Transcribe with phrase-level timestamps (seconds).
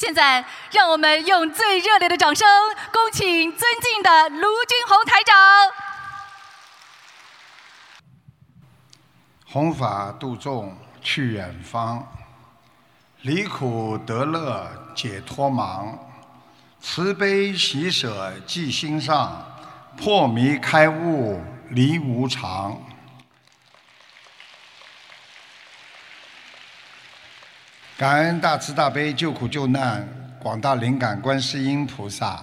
[0.00, 2.48] 现在，让我们用最热烈的掌声，
[2.90, 5.36] 恭请尊敬的卢军红台长。
[9.44, 12.10] 弘法度众去远方，
[13.20, 15.98] 离苦得乐解脱忙，
[16.80, 19.44] 慈悲喜舍记心上，
[19.98, 22.80] 破迷开悟离无常。
[28.00, 30.08] 感恩大慈大悲救苦救难
[30.38, 32.42] 广大灵感观世音菩萨，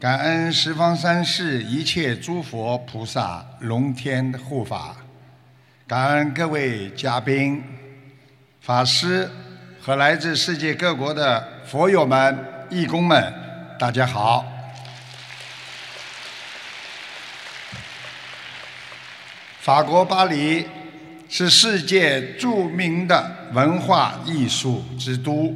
[0.00, 4.96] 感恩十方三世一切诸佛菩萨龙天护法，
[5.86, 7.62] 感恩各位嘉宾、
[8.60, 9.30] 法师
[9.80, 13.32] 和来自世界各国的佛友们、义工们，
[13.78, 14.44] 大家好。
[19.60, 20.66] 法国巴黎
[21.28, 25.54] 是世界著名的文化艺术之都，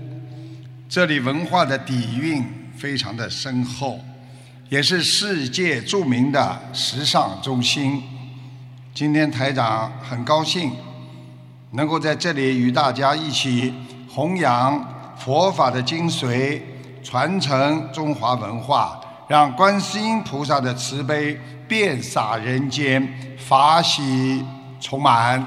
[0.86, 2.44] 这里文化的底蕴
[2.76, 3.98] 非常的深厚，
[4.68, 8.02] 也是世界著名的时尚中心。
[8.92, 10.72] 今天台长很高兴
[11.70, 13.72] 能够在这里与大家一起
[14.06, 16.60] 弘扬佛法的精髓，
[17.02, 24.44] 传承中华文化，让观世音菩萨的慈悲遍洒人间，法喜
[24.78, 25.42] 充满。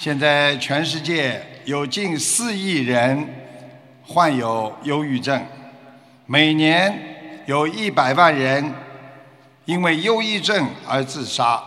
[0.00, 3.28] 现在全世界有近四亿人
[4.02, 5.46] 患有忧郁症，
[6.24, 8.72] 每年有一百万人
[9.66, 11.62] 因为忧郁症而自杀，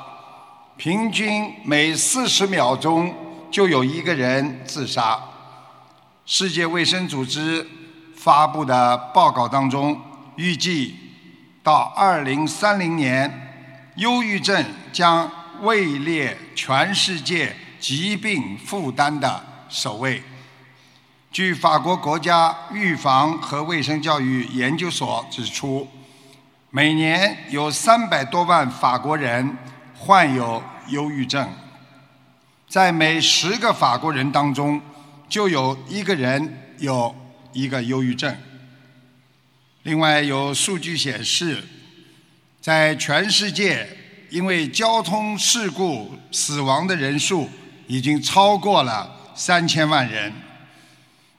[0.77, 3.13] 平均每四十秒钟
[3.51, 5.19] 就有一个人自杀。
[6.25, 7.63] 世界卫生组织
[8.15, 9.95] 发布的报告当中，
[10.37, 10.95] 预计
[11.61, 13.31] 到二零三零年，
[13.97, 15.31] 忧郁症将
[15.61, 20.23] 位列全世界疾病负担的首位。
[21.33, 25.85] 据法国国家预防和卫生教育研究所指出，
[26.69, 29.57] 每年有三百多万法国人
[29.97, 31.45] 患有忧郁症，
[32.69, 34.81] 在每十个法国人当中，
[35.27, 37.13] 就有一个人有
[37.51, 38.33] 一个忧郁症。
[39.81, 41.61] 另外，有数据显示，
[42.61, 43.85] 在全世界
[44.29, 47.49] 因为交通事故死亡的人数
[47.87, 50.31] 已经超过了三千万人，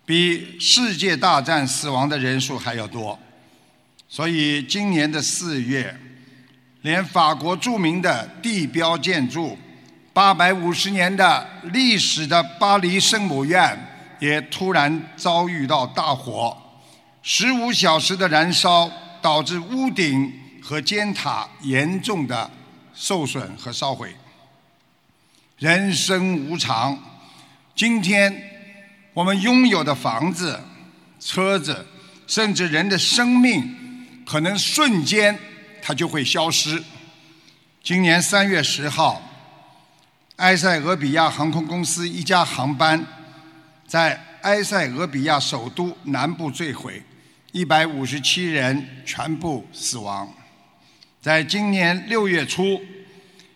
[0.04, 3.18] 比世界大战死亡的人数还要多。
[4.08, 5.98] 所以，今年的四月，
[6.82, 9.58] 连法国著名的地标建筑、
[10.12, 13.76] 八百五十年的历史的巴黎圣母院
[14.20, 16.56] 也突然遭遇到大火，
[17.22, 18.90] 十五小时的燃烧
[19.20, 20.32] 导致屋顶
[20.62, 22.48] 和尖塔严重的
[22.94, 24.14] 受损和烧毁。
[25.58, 26.98] 人生无常，
[27.76, 28.34] 今天
[29.12, 30.60] 我们拥有的房子、
[31.20, 31.86] 车子，
[32.26, 33.82] 甚至人的生命。
[34.26, 35.38] 可能瞬间
[35.82, 36.82] 它就会消失。
[37.82, 39.22] 今年三月十号，
[40.36, 43.06] 埃塞俄比亚航空公司一架航班
[43.86, 47.02] 在埃塞俄比亚首都南部坠毁，
[47.52, 50.32] 一百五十七人全部死亡。
[51.20, 52.80] 在今年六月初，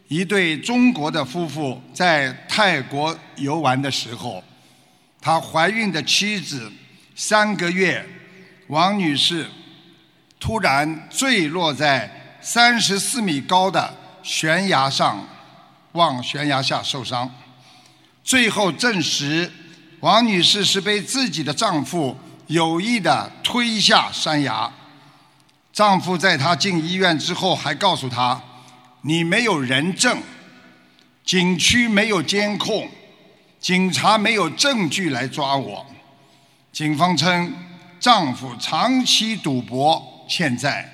[0.09, 4.43] 一对中国的夫妇在泰国游玩的时候，
[5.21, 6.73] 他怀孕的妻子
[7.15, 8.05] 三个月，
[8.67, 9.47] 王女士。
[10.41, 13.93] 突然坠落在三十四米高的
[14.23, 15.27] 悬崖上，
[15.93, 17.29] 往悬崖下受伤。
[18.23, 19.51] 最后证实，
[19.99, 22.17] 王女士是被自己的丈夫
[22.47, 24.73] 有意的推下山崖。
[25.73, 28.41] 丈夫在她进医院之后还告诉她
[29.03, 30.21] ：“你没有人证，
[31.25, 32.89] 景区没有监控，
[33.61, 35.87] 警察没有证据来抓我。”
[36.73, 37.53] 警方称，
[37.99, 40.15] 丈夫长期赌博。
[40.31, 40.87] 欠债，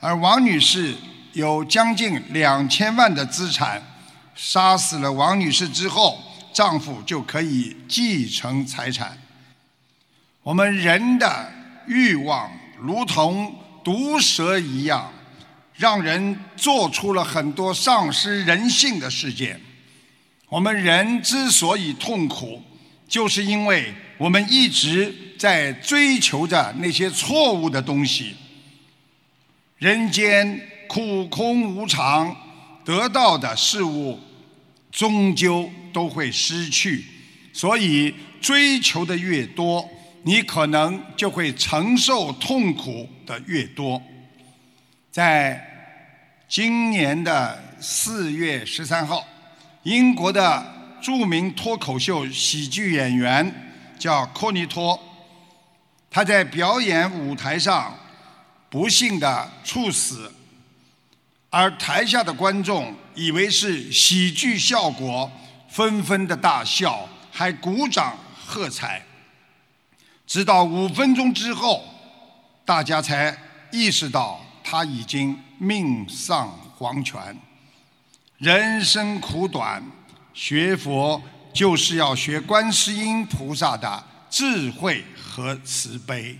[0.00, 0.92] 而王女士
[1.34, 3.80] 有将近两千万的资产。
[4.34, 6.20] 杀死了王女士之后，
[6.52, 9.16] 丈夫就可以继承财产。
[10.42, 11.48] 我们人的
[11.86, 15.12] 欲望如同毒蛇一样，
[15.82, 19.60] 让人做出了很多丧失人性的事件。
[20.48, 22.62] 我们人之所以痛苦，
[23.08, 28.36] 就是因为我们一直在追求着那些错误的东西。
[29.78, 32.36] 人间苦空无常，
[32.84, 34.20] 得到的事物
[34.92, 37.04] 终究都会失去，
[37.52, 39.90] 所以追求的越多，
[40.22, 44.00] 你可能就会承受痛苦的越多。
[45.10, 45.71] 在
[46.52, 49.26] 今年的四月十三号，
[49.84, 50.62] 英国的
[51.00, 53.50] 著名脱口秀喜剧演员，
[53.98, 55.00] 叫科尼托。
[56.10, 57.98] 他在表演舞台上
[58.68, 60.30] 不幸的猝死，
[61.48, 65.32] 而台下的观众以为是喜剧效果，
[65.70, 68.14] 纷纷的大笑，还鼓掌
[68.44, 69.02] 喝彩。
[70.26, 71.82] 直到五分钟之后，
[72.66, 73.34] 大家才
[73.70, 77.38] 意识到他已经命丧黄泉。
[78.38, 79.80] 人生苦短，
[80.34, 81.22] 学佛
[81.54, 86.36] 就是要学观世音菩萨的智慧和慈悲。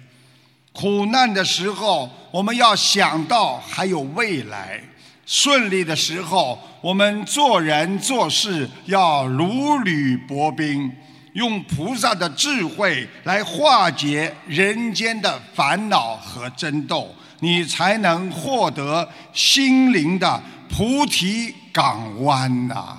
[0.72, 4.80] 苦难的时候，我们要想到还有未来；
[5.24, 10.92] 顺利的时候，我们做人做事要如履薄冰。
[11.34, 22.98] 用菩萨的智慧来化解人间的烦恼和争斗，你才能获得心灵的菩提港湾呐。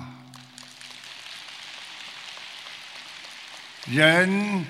[3.86, 4.66] 人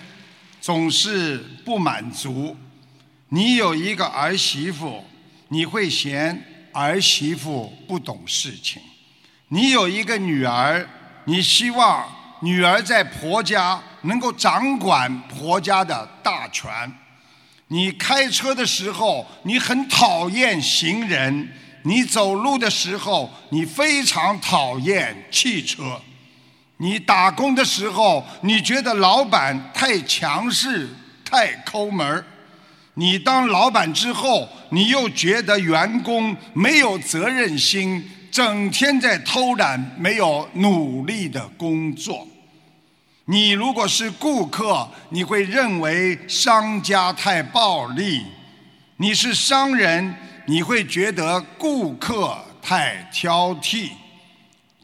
[0.61, 2.57] 总是不满足，
[3.31, 5.05] 你有一个儿媳妇，
[5.49, 8.81] 你会嫌儿媳妇不懂事情；
[9.49, 10.89] 你有一个女儿，
[11.25, 12.09] 你希望。
[12.41, 16.71] 女儿在婆家能够掌管婆家的大权。
[17.69, 21.49] 你开车的时候，你很讨厌行人；
[21.83, 26.01] 你走路的时候，你非常讨厌汽车。
[26.77, 30.89] 你打工的时候，你觉得老板太强势、
[31.25, 32.23] 太抠门儿；
[32.95, 42.29] 你当老板之后，你又觉得员工没有责任心，整天在偷懒，没有努力的工作。
[43.27, 48.23] 你如果是顾客，你会认为商家太暴力；
[48.99, 50.15] 你是商人，
[50.47, 53.89] 你会觉得顾客太挑剔。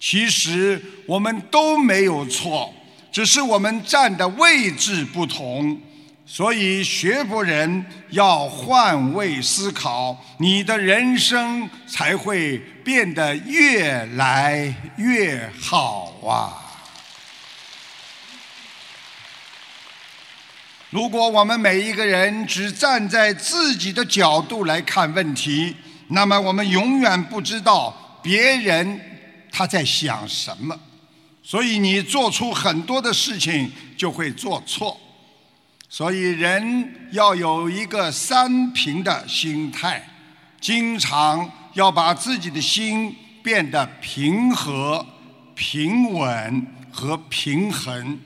[0.01, 2.73] 其实我们都没有错，
[3.13, 5.79] 只是我们站的位置不同。
[6.25, 16.70] 所以学佛人要换位思考，你的人生才会变得越来越好啊！
[20.91, 25.77] 如果我们每一个人只站在自己的角度来看问题，
[26.09, 29.01] 那么我们永远不知道别人
[29.53, 30.77] 他在想什么。
[31.45, 34.99] 所以你做出很多的事情就会做错。
[35.89, 40.05] 所以人要有一个三平的心态，
[40.61, 43.15] 经常要把自己的心
[43.45, 45.07] 变得平和、
[45.55, 48.19] 平稳和平衡。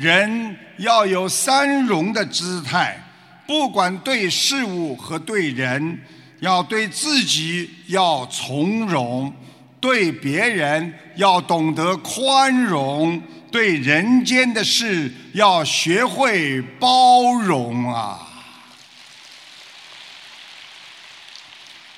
[0.00, 2.98] 人要有三容的姿态，
[3.46, 6.00] 不管对事物和对人，
[6.38, 9.30] 要对自己要从容，
[9.78, 18.26] 对别人要懂得宽容，对人间的事要学会包容啊！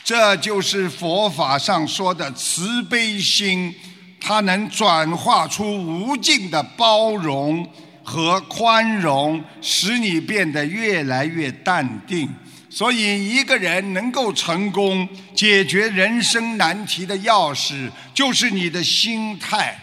[0.02, 3.72] 这就是佛法上说的慈悲心，
[4.20, 7.64] 它能转化出无尽的包容。
[8.02, 12.28] 和宽容使你变得越来越淡定，
[12.68, 19.78] 所以一个人能够成功解决人生难题的钥匙就是你的心态。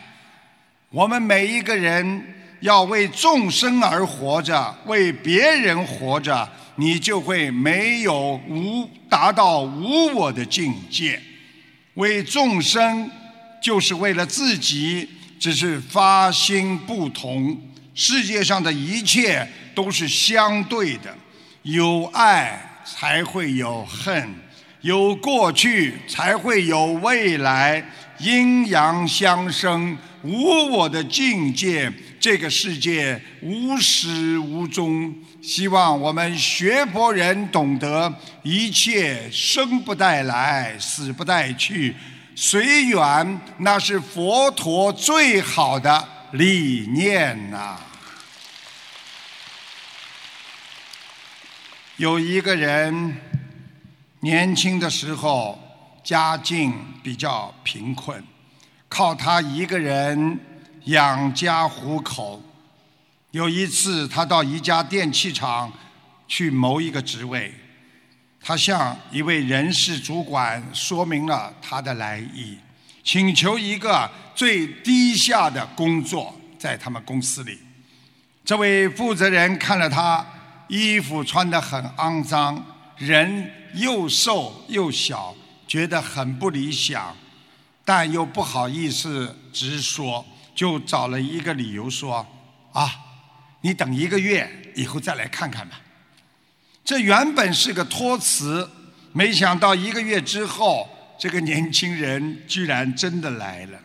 [0.90, 11.22] 我们每一个人要为众生而活着，为别人活着，你就会没有无达到无我的境界。
[11.94, 13.10] 为众生
[13.62, 15.08] 就是为了自己，
[15.40, 17.56] 只是发心不同。
[18.02, 21.14] 世界上的一切都是相对的，
[21.64, 24.34] 有爱才会有恨，
[24.80, 27.84] 有过去才会有未来，
[28.20, 31.92] 阴阳相生，无我的境界，
[32.22, 35.14] 这个世界无始无终。
[35.42, 38.14] 希望我们学佛人懂得，
[38.44, 41.94] 一切生不带来，死不带去，
[42.34, 47.78] 随缘，那是佛陀最好的理念呐。
[52.00, 53.14] 有一个人
[54.22, 55.60] 年轻的时候
[56.02, 58.24] 家境比较贫困，
[58.88, 60.40] 靠他一个人
[60.86, 62.42] 养家糊口。
[63.32, 65.70] 有一次，他到一家电器厂
[66.26, 67.54] 去谋一个职位，
[68.40, 72.58] 他向一位人事主管说明了他的来意，
[73.04, 77.60] 请求一个最低下的工作在他们公司里。
[78.46, 80.26] 这位负责人看了他。
[80.70, 82.64] 衣服穿得很肮脏，
[82.96, 85.36] 人又瘦又小，
[85.68, 87.16] 觉得很不理想，
[87.84, 90.24] 但又不好意思直说，
[90.54, 92.26] 就找了一个理由说
[92.72, 92.88] ：“啊，
[93.62, 95.82] 你等一个月以后再来看看吧。”
[96.86, 98.70] 这原本是个托词，
[99.12, 103.80] 没想到一个月之后，这个年轻人居然真的来了。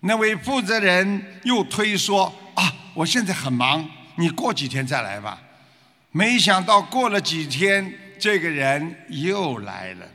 [0.00, 5.42] 那位负责人又推说：“啊，我现在很忙，你过几天再来吧。”
[6.12, 10.06] 没想到过了几天，这个人又来了。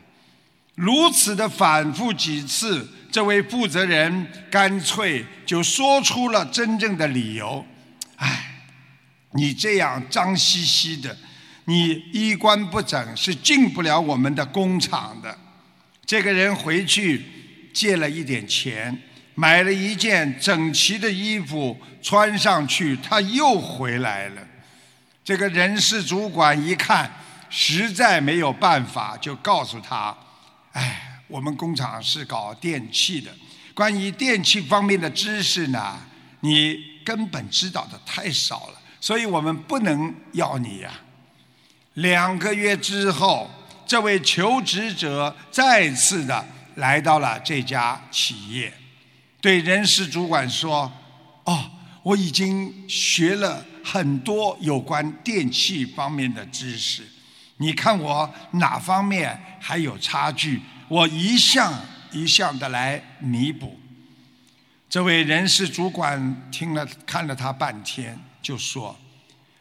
[0.75, 7.65] 如此的反复几次，这位负责人干脆就说出了真正的理由
[8.17, 8.67] ：“哎，
[9.31, 11.17] 你这样脏兮兮的，
[11.65, 15.35] 你衣冠不整，是进不了我们的工厂的。”
[16.05, 17.25] 这个人回去
[17.73, 18.95] 借了一点钱，
[19.33, 24.46] 买了一件整齐的衣服穿上去，他又回来了。
[25.27, 27.11] 这个人事主管一看，
[27.49, 30.15] 实在没有办法，就告诉他。
[30.71, 33.29] 哎，我们工厂是搞电器的，
[33.73, 35.99] 关于电器方面的知识呢，
[36.39, 40.93] 你根本知道的太少了，所以我们不能要你呀。
[41.95, 43.51] 两个月之后，
[43.85, 48.73] 这位求职者再次的来到了这家企业，
[49.41, 50.89] 对人事主管说
[51.43, 51.69] ：“哦，
[52.01, 57.03] 我已经学了很多有关电器方面的知识。”
[57.59, 60.61] 你看我哪方面还有差距？
[60.89, 61.73] 我一项
[62.11, 63.79] 一项的来弥补。
[64.89, 68.97] 这位人事主管听了看了他半天，就说：“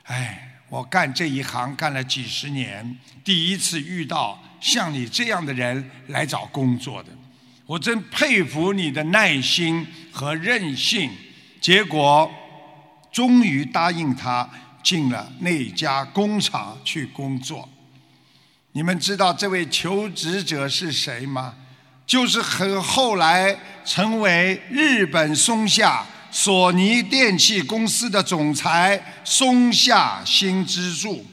[0.04, 7.11] 哎，我干这一行干了几十年，第一次遇到像你这样的人来找工作的，
[7.64, 11.11] 我真佩服你的耐心和韧性。”
[11.61, 12.30] 结果
[13.16, 14.46] 终于答应他
[14.82, 17.66] 进了那家工厂去工作。
[18.73, 21.54] 你们知道这位求职者是谁吗？
[22.06, 31.25] 就是很后来成为日本松下索尼电器公司的总裁松下新之助。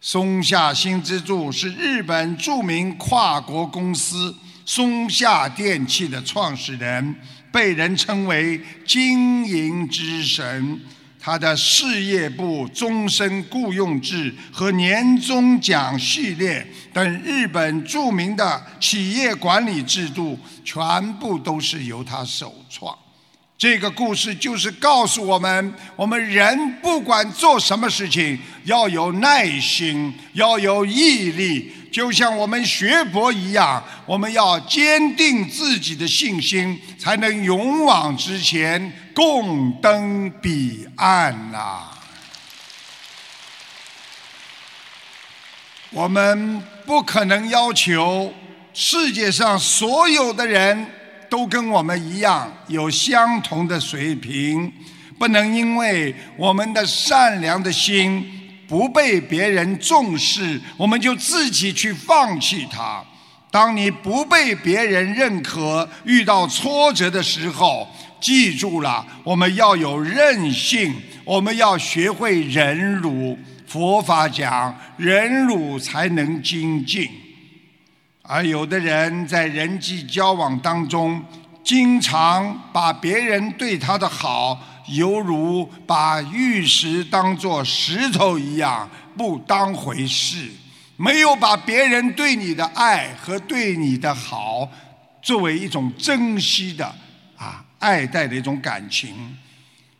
[0.00, 7.14] 松下新之助是日本著名跨国公司松下电器的创始人，
[7.52, 10.80] 被人称为经营之神。
[11.24, 22.94] 他的事业部终身雇佣制和年终奖系列等日本著名的企业管理制度，全部都是由他首创。
[23.56, 31.72] 这个故事就是告诉我们：我们人不管做什么事情，要有耐心，要有毅力。
[31.94, 41.82] 就像我们学佛一样，我们要坚定自己的信心，才能勇往直前，共登彼岸呐。
[45.90, 48.34] 我们不可能要求
[48.72, 50.84] 世界上所有的人
[51.30, 54.72] 都跟我们一样有相同的水平，
[55.16, 58.43] 不能因为我们的善良的心。
[58.66, 63.04] 不被别人重视，我们就自己去放弃它。
[63.50, 67.88] 当你不被别人认可，遇到挫折的时候，
[68.20, 70.94] 记住了，我们要有韧性，
[71.24, 73.38] 我们要学会忍辱。
[73.66, 77.08] 佛法讲，忍辱才能精进。
[78.22, 81.22] 而有的人在人际交往当中，
[81.62, 84.60] 经常把别人对他的好。
[84.88, 90.50] 犹如把玉石当作石头一样不当回事，
[90.96, 94.68] 没有把别人对你的爱和对你的好
[95.22, 96.84] 作为一种珍惜的
[97.36, 99.36] 啊爱戴的一种感情。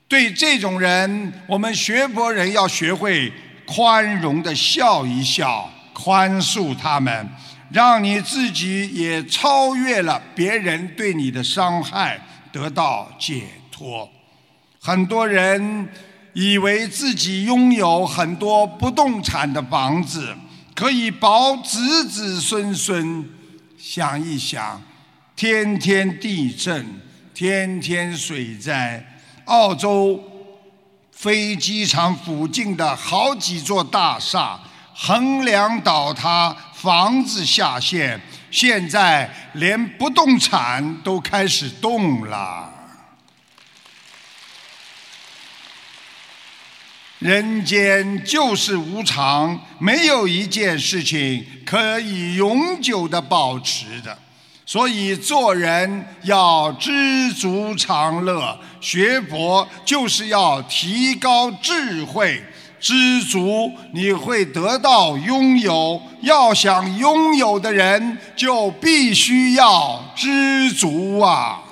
[0.07, 3.33] 对这种人，我们学佛人要学会
[3.67, 7.29] 宽容的笑一笑，宽恕他们，
[7.71, 12.21] 让你自己也超越了别人对你的伤害，
[12.53, 14.09] 得到解脱。
[14.87, 15.88] 很多人
[16.35, 20.37] 以为自己拥有很多不动产的房子，
[20.75, 23.25] 可以保子子孙孙。
[23.79, 24.83] 想一想，
[25.35, 27.00] 天天地震，
[27.33, 29.03] 天天水灾，
[29.47, 30.23] 澳洲
[31.11, 34.61] 飞机场附近的好几座大厦
[34.95, 42.71] 横梁倒塌，房子下陷，现在连不动产都开始动了。
[47.25, 54.14] 人间就是无常，没有一件事情可以永久的保持的。
[54.66, 62.45] 所以做人要知足常乐，学佛就是要提高智慧。
[62.78, 71.62] 知足你会得到拥有，要想拥有的人就必须要知足啊。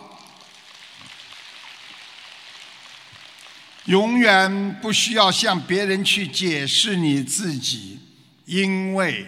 [3.86, 7.98] 永远不需要向别人去解释你自己，
[8.46, 9.26] 因为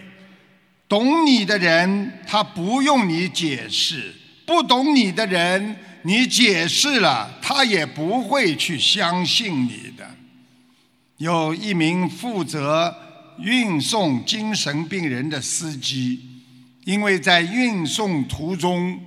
[0.87, 4.13] 懂你的人他不用你解释，
[4.45, 10.07] 不懂你的人你解释了他也不会去相信你的。
[11.17, 12.95] 有一名负责
[13.39, 16.21] 运送精神病人的司机，
[16.85, 18.97] 因为在运送途中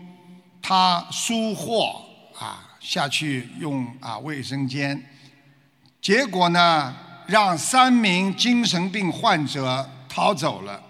[0.61, 1.81] 他疏忽
[2.39, 5.03] 啊下去用啊卫生间。
[6.01, 6.95] 结果呢，
[7.27, 10.81] 让三名精神病患者逃走了。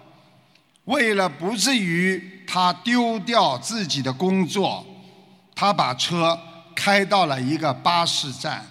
[0.85, 4.85] 为了不至于他丢掉自己的工作，
[5.53, 6.39] 他把车
[6.75, 8.65] 开到了一个巴士站。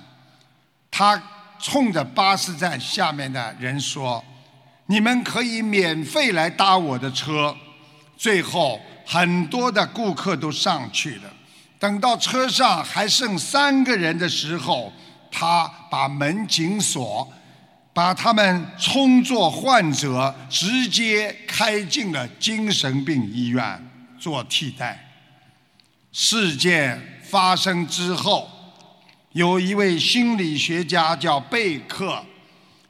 [0.91, 1.23] 他
[1.61, 4.25] 冲着巴士站下面的人说
[4.87, 7.55] ：“你们可以免费来搭我的车。”
[8.17, 11.33] 最后，很多的顾客都上去了。
[11.79, 14.93] 等到车上还剩三个人的时候，
[15.31, 17.31] 他把门紧锁，
[17.93, 25.05] 把他们充作患者，直接开进了精神病医院做替代。
[26.13, 28.49] 事件发生之后，
[29.33, 32.25] 有一位心理学家叫贝克，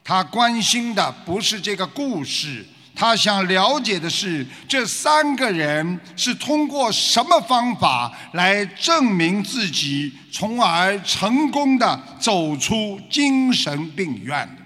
[0.05, 2.67] 他关心的不是这个故事。
[3.01, 14.63] 他想了解的是，这三个人是通过什么方法来证明自己，从而成功的走出精神病院的。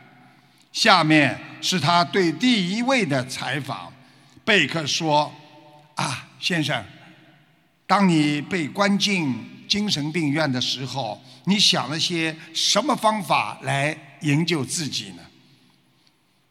[0.72, 3.92] 下面是他对第一位的采访。
[4.46, 5.30] 贝克说
[5.96, 6.82] ：“啊，先生，
[7.86, 15.22] 当你被关进精神病院的时候，你想了些什么方法来营救自己呢？”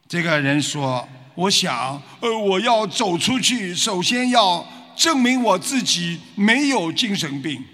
[0.06, 1.08] 这个人说。
[1.34, 7.64] 我想，呃，我要走出去，首先要证明我自己没有精神病。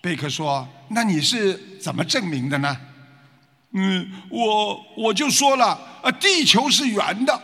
[0.00, 2.76] 贝克说：“那你是怎么证明的呢？”
[3.74, 7.42] 嗯，我我就说了，呃，地球是圆的，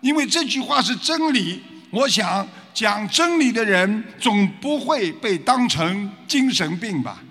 [0.00, 1.62] 因为这句话是真理。
[1.90, 7.22] 我想讲真理的人总不会被当成精神病吧？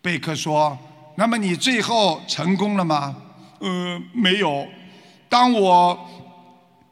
[0.00, 0.78] 贝克说
[1.18, 3.16] ：“那么你最后成功了吗？”
[3.58, 4.64] 呃，没有。
[5.28, 6.08] 当我。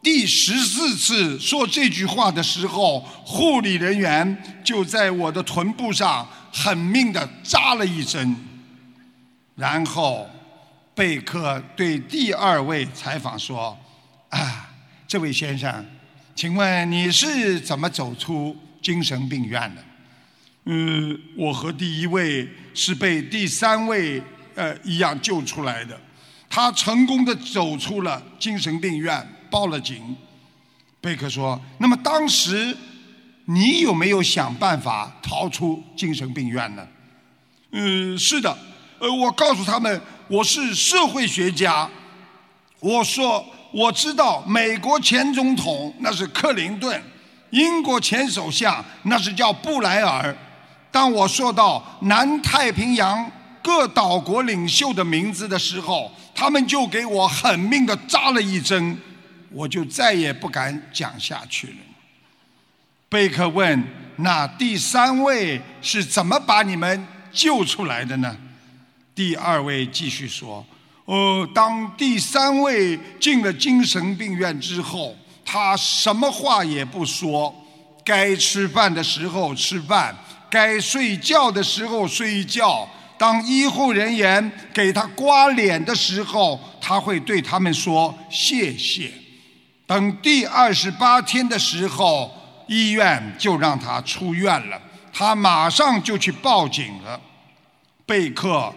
[0.03, 8.35] 第十四次说这句话的时候，护理人员就在我的臀部上狠命地扎了一针。
[9.57, 10.27] 然后，
[10.95, 13.79] 贝克对第二位采访说
[14.31, 14.71] ：“啊，
[15.07, 15.85] 这位先生，
[16.35, 19.85] 请问你是怎么走出精神病院的
[20.65, 24.23] ？”“嗯，我和第一位是被第三位
[24.55, 26.01] 呃一样救出来的。
[26.49, 30.17] 他成功的走出了精神病院。”报了警，
[31.01, 32.77] 贝克说：“那么当时
[33.47, 36.87] 你有没有想办法逃出精神病院呢
[37.73, 38.57] ？”“嗯，是的。
[39.01, 41.89] 呃，我告诉他们我是社会学家。
[42.81, 47.03] 我说我知道美国前总统那是克林顿，
[47.51, 50.37] 英国前首相那是叫布莱尔。
[50.91, 53.31] 当我说到南太平洋
[53.63, 58.99] 各岛国领袖的名字的时候，他们就给我狠命的扎了一针。”
[59.53, 61.77] 我就再也不敢讲下去了。
[63.09, 63.85] 贝克问
[64.17, 68.37] ：“那第三位是怎么把你们救出来的呢？”
[69.13, 70.65] 第二位继续说
[71.07, 77.53] ：“哦，当第三位进了精神病院之后，他什么话也不说，
[78.05, 80.17] 该吃饭的时候吃饭，
[80.49, 82.89] 该睡觉的时候睡觉。
[83.19, 89.13] 当医护人员给他刮脸的时候，他会对他们说谢谢。”
[89.91, 92.33] 等第二十八天的时候，
[92.69, 94.81] 医院就让他出院了。
[95.13, 97.21] 他马上就去报警了。
[98.07, 98.73] 贝克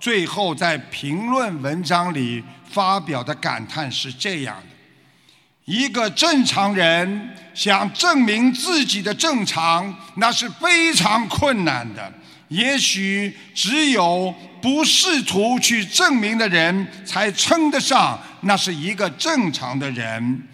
[0.00, 12.10] 最后在评论文章里发表的感叹是这样的：一个正常人想证明自己的正常，那是非常困难的。
[12.48, 20.48] 也许只有不试图去证明的人，才称得上那是一个正常的人。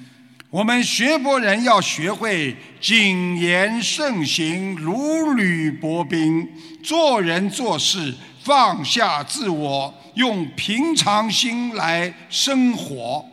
[0.50, 6.48] 我们学佛人要学会谨言慎行、如履薄冰，
[6.82, 13.24] 做人做事放下自我，用平常心来生活。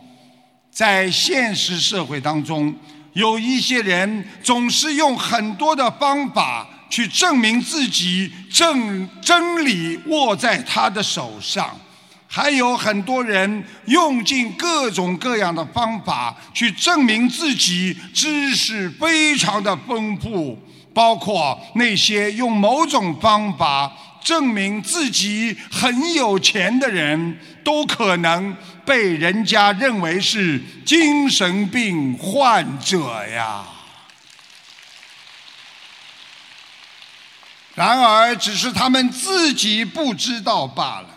[0.70, 2.72] 在现实社会当中，
[3.14, 11.76] 有一些人总是用很多的方法去证明自己，正真理握在他的手上。
[12.28, 20.62] 还有很多人用尽各种各样的方法去证明自己知识非常的丰富，
[20.94, 33.64] 包括那些用某种方法证明自己很有钱的人，都可能被人家认为是精神病患者呀。
[37.74, 41.17] 然而，只是他们自己不知道罢了。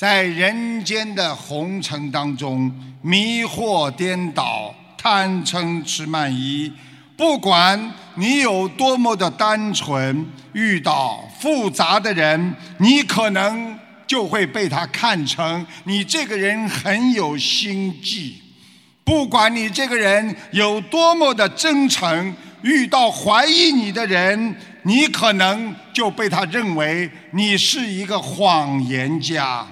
[0.00, 6.72] 在人间的红尘当中，迷惑颠倒，贪嗔痴慢疑。
[7.18, 18.40] 不管你有多么的单纯，遇到复杂的人，你可能就会被他看成你这个人很有心计。
[19.04, 29.66] 不管你这个人有多么的真诚，遇到怀疑你的人，你可能就被他认为你是一个谎言家。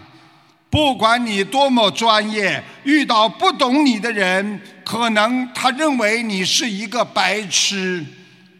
[0.70, 8.04] 不管你多么专业，遇到不懂你的人，可能他认为你是一个白痴。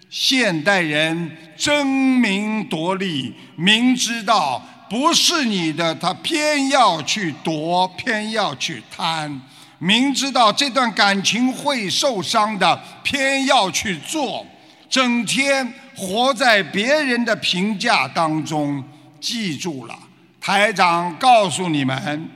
[0.09, 9.39] 现代人争名夺利，明知道不是你的，他偏要去夺，偏要去贪；
[9.79, 14.47] 明知道这段感情会受伤的，偏要去做，
[14.89, 18.83] 整天活在别人的评价当中。
[19.21, 19.99] 记住了。
[20.41, 22.31] 台长告诉你们：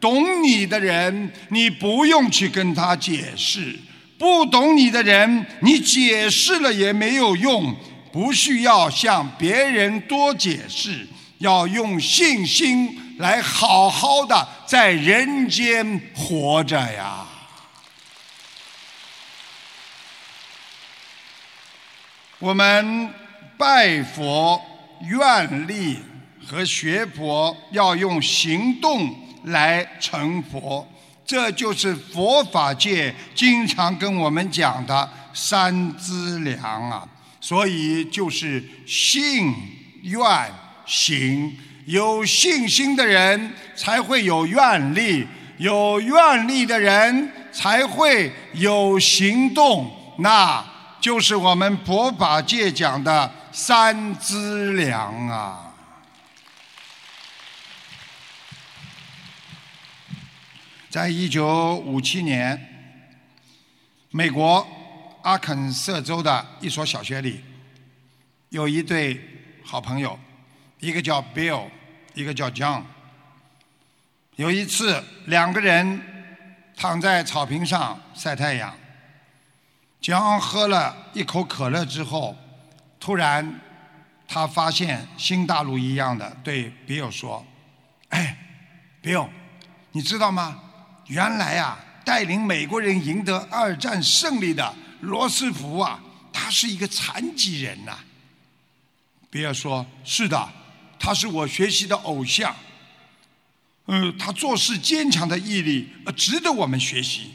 [0.00, 3.78] 懂你的人，你不用去跟他解释；
[4.18, 7.74] 不懂你的人，你解释了也没有用。
[8.12, 11.04] 不需要向别人多解释，
[11.38, 17.26] 要用信心来好好的在人间活着呀。
[22.38, 23.10] 我们
[23.58, 24.62] 拜佛
[25.08, 25.98] 愿力。
[26.46, 30.86] 和学佛要用行动来成佛，
[31.26, 37.06] 这就是佛法界经常跟我们讲的三资粮啊。
[37.40, 39.52] 所以就是信、
[40.02, 40.22] 愿、
[40.86, 41.52] 行。
[41.86, 45.26] 有信心的人才会有愿力，
[45.58, 50.64] 有愿力的人才会有行动，那
[50.98, 55.63] 就是我们佛法界讲的三资粮啊。
[60.94, 62.56] 在一九五七年，
[64.12, 64.64] 美国
[65.24, 67.42] 阿肯色州的一所小学里，
[68.50, 69.20] 有一对
[69.64, 70.16] 好朋友，
[70.78, 71.64] 一个叫 Bill，
[72.14, 72.84] 一个叫 John。
[74.36, 76.00] 有一次，两个人
[76.76, 78.72] 躺在草坪上晒太阳。
[80.00, 82.36] John 喝了一口可乐之后，
[83.00, 83.60] 突然
[84.28, 87.44] 他发现新大陆一样的对 Bill 说
[88.10, 88.38] ：“哎
[89.02, 89.28] ，Bill，
[89.90, 90.60] 你知道吗？”
[91.06, 96.00] 原来啊，带领美国人赢得二战胜利的罗斯福啊，
[96.32, 97.98] 他是一个残疾人呐。
[99.28, 100.52] 比尔说：“是的，
[100.98, 102.54] 他是我学习的偶像。
[103.86, 107.32] 嗯，他做事坚强的毅力，呃，值得我们学习。”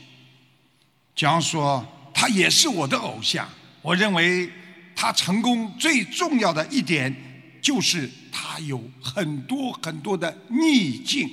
[1.16, 3.48] 江说：“他也是我的偶像。
[3.82, 4.50] 我认为
[4.96, 7.16] 他成功最重要的一点，
[7.62, 11.30] 就是他有很多很多的逆境。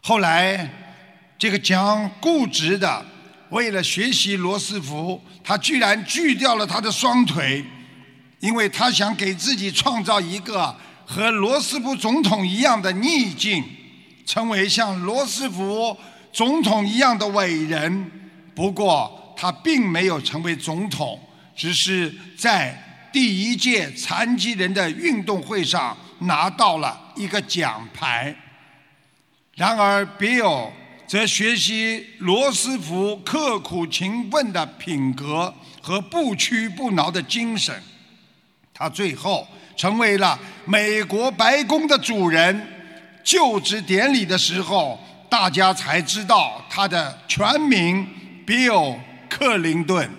[0.00, 0.86] 后来。”
[1.38, 3.06] 这个讲固执的，
[3.50, 7.64] 为了学习罗斯福，他居然锯掉了他的双腿，
[8.40, 10.74] 因为他想给自己创造一个
[11.06, 13.64] 和罗斯福总统一样的逆境，
[14.26, 15.96] 成为像罗斯福
[16.32, 18.10] 总统一样的伟人。
[18.56, 21.20] 不过他并没有成为总统，
[21.54, 22.76] 只是在
[23.12, 28.34] 第一届残疾人的运动会上拿到了一个奖牌。
[29.54, 30.70] 然而，Bill。
[31.08, 37.82] 则学习罗斯福刻苦勤奋的品格和不屈不挠的精神，
[38.74, 42.74] 他最后成为了美国白宫的主人。
[43.24, 48.06] 就职典礼的时候，大家才知道他的全名
[48.46, 48.76] 比尔·
[49.30, 50.10] 克林顿。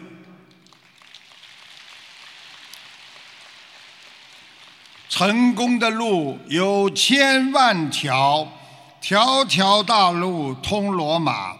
[5.08, 8.52] 成功的路有千万条。
[9.01, 11.55] 条条大路通罗马。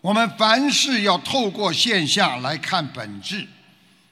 [0.00, 3.46] 我们凡事要透过现象来看本质。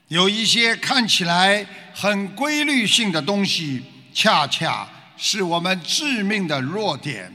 [0.09, 3.85] 有一些看起来很规律性的东西，
[4.15, 7.33] 恰恰是我们致命的弱点。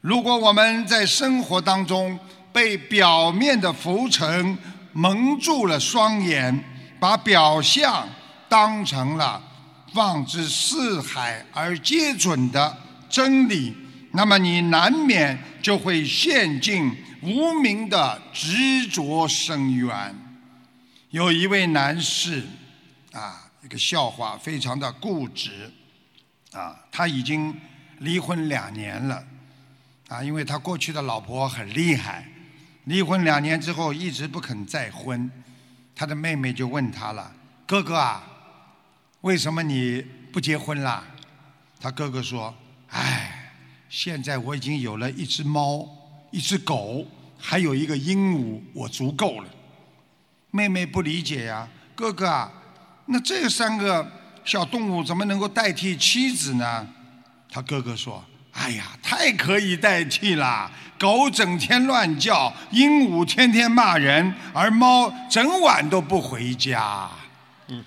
[0.00, 2.18] 如果我们在生活当中
[2.52, 4.56] 被表面的浮尘
[4.92, 6.64] 蒙住了双眼，
[6.98, 8.08] 把表象
[8.48, 9.42] 当成了
[9.92, 12.76] 放之四海而皆准的
[13.10, 13.74] 真理。
[14.12, 20.14] 那么你难免就会陷进无名的执着深渊。
[21.10, 22.46] 有一位男士，
[23.12, 25.72] 啊，一个笑话，非常的固执。
[26.52, 27.54] 啊，他已经
[27.98, 29.22] 离婚两年了，
[30.08, 32.26] 啊，因为他过去的老婆很厉害，
[32.84, 35.30] 离婚两年之后一直不肯再婚，
[35.94, 37.30] 他的妹妹就问他了
[37.68, 38.24] ：“哥哥啊，
[39.20, 40.00] 为什么你
[40.32, 41.04] 不结婚啦？”
[41.78, 42.56] 他哥哥说
[42.88, 43.47] ：“哎，
[43.88, 45.88] 现在我已经有了一只猫，
[46.30, 47.06] 一只狗，
[47.38, 49.48] 还有一个鹦鹉，我足够了。”
[50.50, 52.52] 妹妹不理解呀，哥哥啊，
[53.06, 54.12] 那这三个。
[54.44, 56.88] 小动物怎么能够代替妻子呢？
[57.50, 60.72] 他哥哥说：“哎呀，太可以代替了！
[60.98, 67.10] 狗整天乱叫，鹦鹉天天骂人，而猫整晚都不回家。”
[67.68, 67.84] 嗯。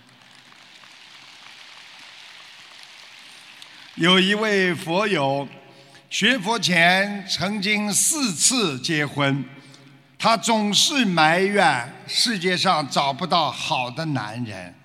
[3.96, 5.48] 有一位佛友
[6.12, 9.46] 学佛前曾经四次结婚，
[10.20, 14.76] 他总是埋怨世界上找不到好的男人。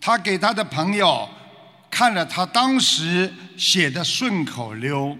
[0.00, 1.28] 他给他的朋友
[1.90, 5.18] 看了他当时写的顺口溜，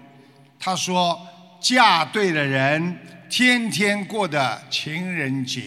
[0.57, 1.19] 他说
[1.59, 2.97] ：“嫁对了人，
[3.29, 5.63] 天天过的情人节；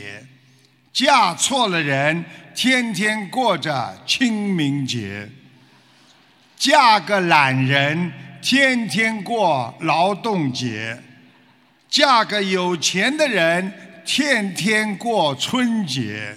[0.94, 5.28] 嫁错了人，天天过着清明节。
[6.57, 10.96] 嫁个懒人，天天过劳动节；
[11.88, 13.72] 嫁个有钱的人，
[14.05, 16.37] 天天过春节。”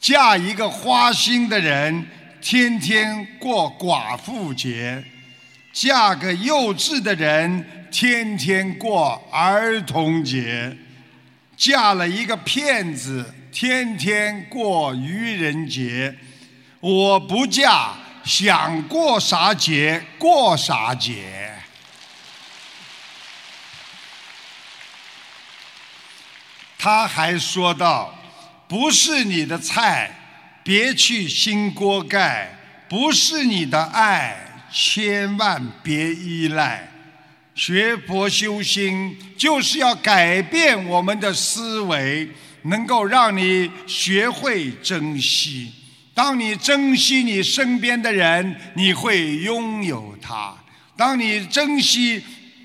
[0.00, 2.06] 嫁一个花心的人，
[2.40, 5.02] 天天过寡妇节；
[5.72, 10.72] 嫁个幼稚的人，天天过儿童节；
[11.56, 16.14] 嫁了一个骗子，天天过愚人节。
[16.78, 17.92] 我不嫁，
[18.28, 21.50] 想过啥节过啥节。
[26.76, 28.14] 他还说道。
[28.68, 30.14] 不是你的菜，
[30.62, 32.50] 别去新锅盖；
[32.86, 34.36] 不是你的爱，
[34.70, 36.86] 千万别依赖。
[37.54, 42.28] 学佛修心，就是要改变我们的思维，
[42.64, 45.72] 能够让你学会珍惜。
[46.18, 50.52] 当你珍惜你身边的人，你会拥有他；
[50.96, 52.20] 当你珍惜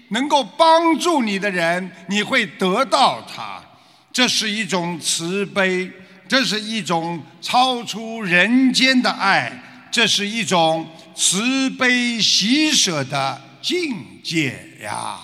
[0.09, 3.63] 能够帮助你的人，你会得到他。
[4.11, 5.87] 这是一种慈悲，
[6.27, 9.53] 这是一种超出人间的爱，
[9.91, 15.19] 这是一种慈悲喜舍的境界呀！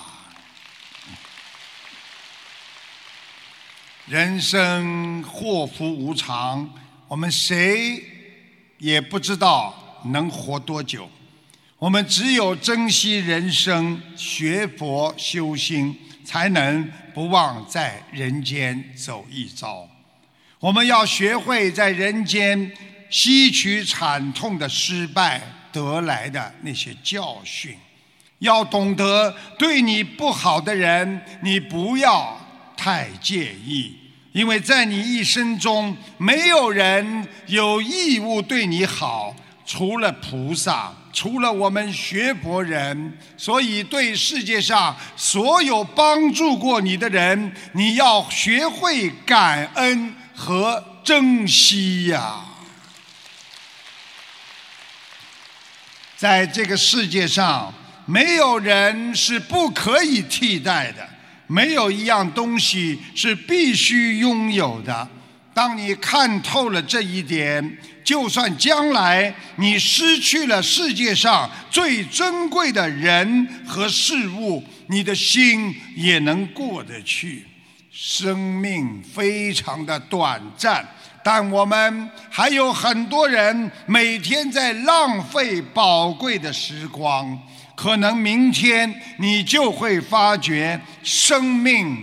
[4.06, 6.72] 人生祸福无常，
[7.08, 8.00] 我们谁
[8.80, 11.08] 也不知道能活多久，
[11.78, 15.96] 我们只有珍惜人生，学佛修心。
[16.22, 19.88] 才能不忘在人间走一遭。
[20.60, 22.70] 我们要学会在人间
[23.08, 27.76] 吸取惨痛的失败得来的那些教训，
[28.38, 32.38] 要懂得对你不好的人，你不要
[32.76, 33.96] 太介意，
[34.32, 39.34] 因为在你一生中，没有人有义务对你好，
[39.66, 40.92] 除了菩萨。
[41.12, 52.44] 除了我们学佛人，所以对世界上所有帮助过你的人，你要学会感恩和珍惜呀。
[56.16, 57.74] 在这个世界上，
[58.06, 61.09] 没有人是不可以替代的，
[61.50, 65.08] 没有一样东西是必须拥有的。
[65.52, 77.44] 当你看透了这一点，就算将来你失去了世界上最珍贵的人和事物，你的心也能过得去。
[77.90, 80.88] 生命非常的短暂，
[81.24, 87.36] 但我们还有很多人每天在浪费宝贵的时光。
[87.80, 91.96] 可能明天你就会发觉，生命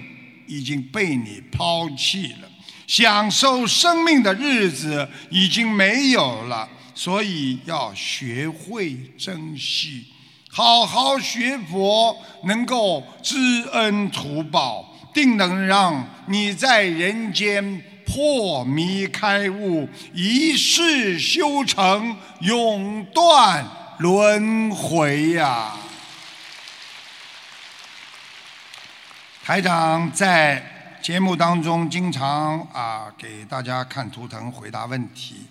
[0.48, 2.50] 已经被你抛弃了。
[2.88, 10.04] 享受生命的日子已经没有了，所以要学会珍惜，
[10.50, 13.38] 好好学佛，能够知
[13.72, 23.64] 恩图报，定能让你在人间破迷开悟，一世修成，永断
[24.00, 25.74] 轮回呀！
[29.44, 30.74] 台长在。
[31.00, 35.48] 节目当中经常啊给大家看图腾回答问题，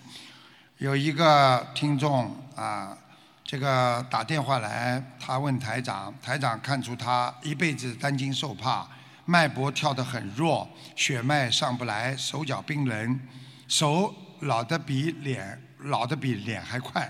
[0.77, 2.95] 有一个听众啊，
[3.43, 8.85] 这个打电话来，他问台长，台长看出他一辈子担惊受怕，
[9.25, 13.19] 脉搏跳得很弱，血脉上不来，手脚冰冷，
[13.67, 17.09] 手老得比脸老得比脸还快。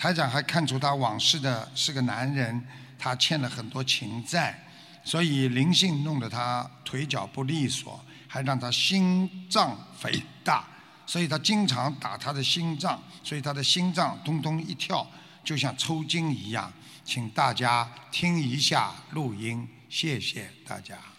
[0.00, 2.66] 台长还看出他往事的是个男人，
[2.98, 4.58] 他欠了很多情债，
[5.04, 10.66] 所以灵性弄得他腿脚不利索，还让他心脏肥大，
[11.04, 15.06] 所以他经常打他的心脏，所以他的心脏咚咚一跳，
[15.44, 16.72] 就像抽筋一样。
[17.04, 21.09] 请大家听一下录音，谢谢大家。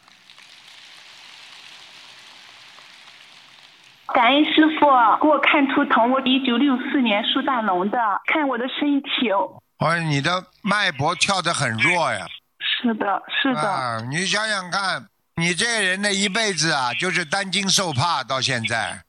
[4.14, 4.86] 感恩师傅
[5.22, 9.32] 给我看图腾，我一九六四年属大龙的，看我的身体。
[9.32, 12.26] 哦，你的脉搏跳得很弱呀。
[12.60, 13.62] 是的，是的。
[13.62, 19.04] 啊，你想想看，你这个人的一辈子啊，就是担惊受怕到现在。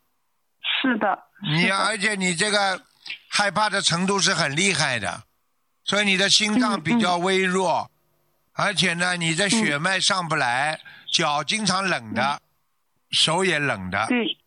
[0.80, 1.18] 是的。
[1.42, 2.80] 你而且你这个
[3.28, 5.22] 害怕的程度是很厉害的，
[5.84, 7.90] 所以你的心脏比较微弱，
[8.54, 10.78] 而且呢，你的血脉上不来，
[11.12, 12.40] 脚经常冷的，
[13.10, 14.06] 手也冷的。
[14.08, 14.38] 对。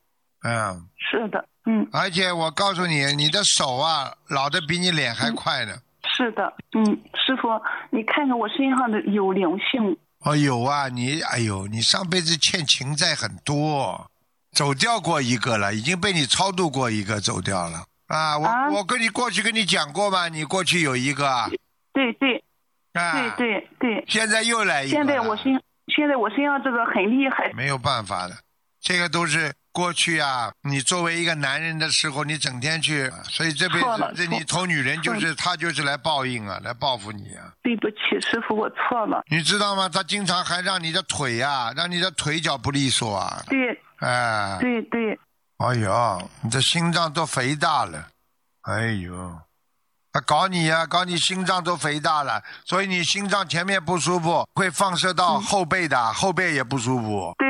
[0.48, 5.74] 嗯，是的，嗯，而且我告诉你，你的手啊，老的比你脸还快呢。
[6.16, 7.50] 是的，嗯，师傅，
[7.90, 9.98] 你看看我身上的有灵性。
[10.20, 14.06] 哦，有啊，你，哎呦，你上辈子欠情债很多，
[14.52, 17.84] 走掉过一个了，已经被你超度过一个走掉了。
[18.06, 20.28] 啊，我我跟你过去跟你讲过吗？
[20.30, 21.50] 你过去有一个。
[21.92, 22.44] 对对。
[22.94, 23.14] 啊。
[23.14, 24.06] 对对对。
[24.08, 24.96] 现在又来一个。
[24.96, 27.52] 现在我身，现在我身上这个很厉害。
[27.56, 28.36] 没有办法的，
[28.80, 29.52] 这个都是。
[29.76, 37.52] 过去啊，你作为一个男人的时候，你整天去，所以这辈子这你偷女人就是他就是来报应啊，来报复你啊。
[37.62, 39.22] 对不起，师傅，我错了。
[39.30, 39.90] 你知道吗？
[39.90, 43.44] 他经常还让你的腿呀，让你的腿脚不利索啊。
[43.48, 43.78] 对。
[44.00, 44.58] 哎。
[44.62, 45.20] 对对。
[45.58, 48.08] 哎呦，你这心脏都肥大了，
[48.62, 49.38] 哎呦，
[50.14, 57.34] 他搞你呀，搞你心脏都肥大了，所以你心脏前面不舒服，会放射到后背的，后背也不舒服。
[57.38, 57.45] 对。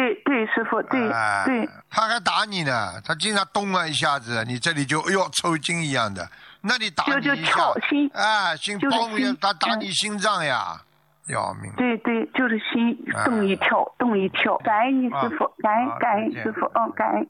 [0.55, 1.01] 师傅，对
[1.45, 6.27] 对，他还打你呢，他经常咚了一下子，你这里就哎呦抽筋一样的，
[6.61, 7.73] 那你打你一下，
[8.13, 10.81] 哎，心砰一下，他打你心脏呀，
[11.27, 11.69] 要命！
[11.75, 14.57] 对对，就是心动一跳，动一跳。
[14.59, 17.29] 感恩你师傅，感恩感恩师傅，嗯，感恩。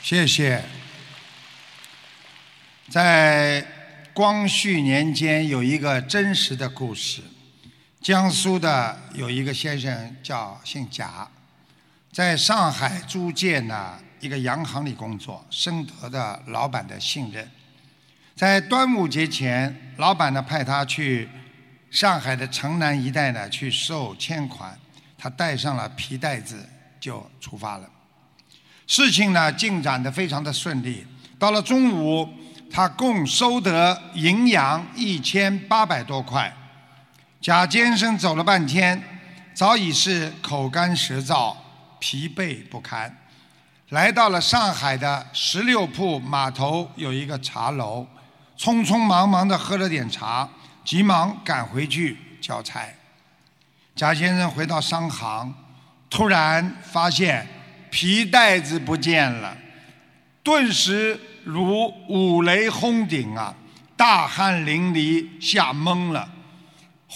[0.00, 0.62] 谢谢。
[2.88, 3.66] 在
[4.12, 7.22] 光绪年间有一个真实的故事。
[8.04, 11.26] 江苏的有一个先生叫姓贾，
[12.12, 17.50] 在上海租界呢一个洋行里工作，深得的老板的信任。
[18.36, 21.26] 在端午节前，老板呢派他去
[21.90, 24.78] 上海的城南一带呢去收欠款，
[25.16, 26.62] 他带上了皮袋子
[27.00, 27.88] 就出发了。
[28.86, 31.06] 事情呢进展的非常的顺利，
[31.38, 32.28] 到了中午，
[32.70, 36.54] 他共收得银洋一千八百多块。
[37.44, 38.98] 贾先生走了半天，
[39.52, 41.54] 早已是口干舌燥、
[41.98, 43.14] 疲惫不堪。
[43.90, 48.06] 来到了上海的十六铺码头，有一个茶楼，
[48.58, 50.48] 匆匆忙忙地喝了点茶，
[50.86, 52.88] 急忙赶回去交差。
[53.94, 55.52] 贾先生回到商行，
[56.08, 57.46] 突然发现
[57.90, 59.54] 皮袋子不见了，
[60.42, 63.54] 顿时如五雷轰顶啊，
[63.94, 66.30] 大汗淋漓，吓懵了。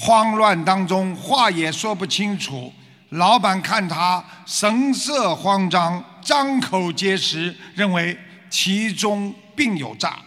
[0.01, 2.73] 慌乱当中，话也说不清楚。
[3.09, 8.17] 老板看他神色慌张，张口结舌，认为
[8.49, 10.21] 其中必有诈，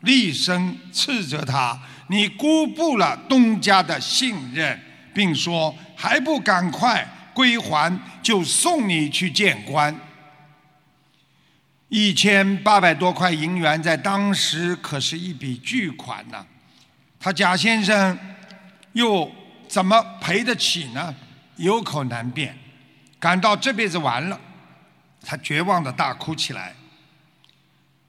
[0.00, 4.80] 厉声斥责他：“你辜负了东家的信任，
[5.12, 9.94] 并说还不赶快归还，就送你去见官。”
[11.90, 16.46] 一千八百多块银元在当时可是一笔巨款呐。
[17.20, 18.18] 他贾先生。
[18.92, 19.30] 又
[19.68, 21.14] 怎么赔得起呢？
[21.56, 22.58] 有口难辩，
[23.20, 24.40] 感到这辈子完了，
[25.24, 26.74] 他绝望的大哭起来。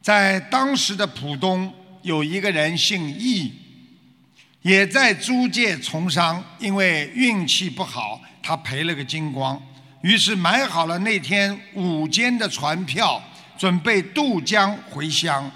[0.01, 3.53] 在当时的浦东，有一个人姓易，
[4.61, 9.61] 也在租界从商，因为运气不好，他赔了个精光，
[10.01, 13.21] 于是买好了那天午间的船票，
[13.57, 15.49] 准备渡江回乡。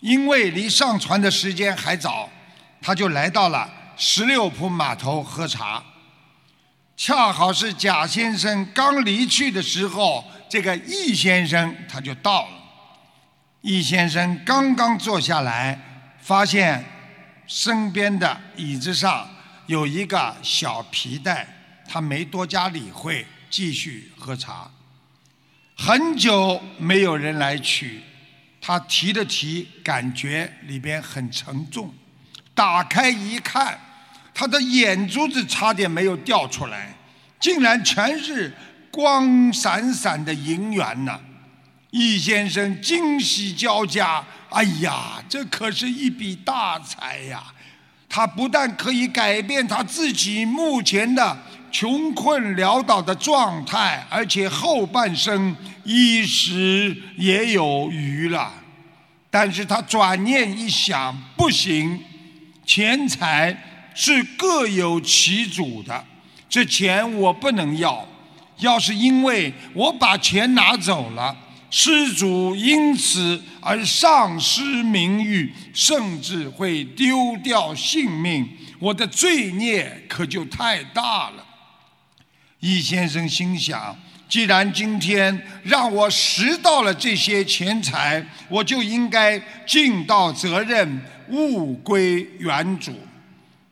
[0.00, 2.28] 因为离上船的时间还早，
[2.82, 3.70] 他就来到了。
[4.02, 5.82] 十六铺码头喝茶，
[6.96, 12.48] 恰好是贾先生刚离去的时候，这个易先生他就到了。
[13.60, 15.78] 易先生刚刚坐下来，
[16.18, 16.82] 发现
[17.46, 19.28] 身边的椅子上
[19.66, 21.46] 有一个小皮袋，
[21.86, 24.70] 他没多加理会，继续喝茶。
[25.76, 28.02] 很久没有人来取，
[28.62, 31.92] 他提了提，感觉里边很沉重，
[32.54, 33.78] 打开一看。
[34.40, 36.94] 他的眼珠子差点没有掉出来，
[37.38, 38.50] 竟然全是
[38.90, 41.20] 光闪闪的银元呐！
[41.90, 47.52] 易先生惊喜交加，哎呀，这可是一笔大财呀！
[48.08, 51.36] 他不但可以改变他自己目前的
[51.70, 58.50] 穷困潦倒的状态，而且后半生衣食也有余了。
[59.30, 62.02] 但是他转念一想，不行，
[62.64, 63.54] 钱财
[64.02, 66.02] 是各有其主的，
[66.48, 68.08] 这钱我不能要。
[68.60, 71.36] 要是因为我把钱拿走了，
[71.70, 78.48] 施主因此而丧失名誉，甚至会丢掉性命，
[78.78, 81.44] 我的罪孽可就太大了。
[82.60, 83.94] 易先生心想：
[84.26, 92.98] 既然今天让我拾到了这些钱财，我就应该尽到责任，物归原主。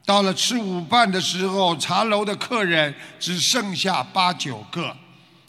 [0.09, 4.97] 到了吃午饭的时候，茶楼的客人只剩下八九个。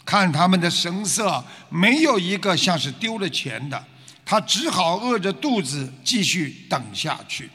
[0.03, 3.81] 看他们的神色，没有一个像是丢了钱的。
[4.25, 7.49] 他只好饿着肚子继续等下去，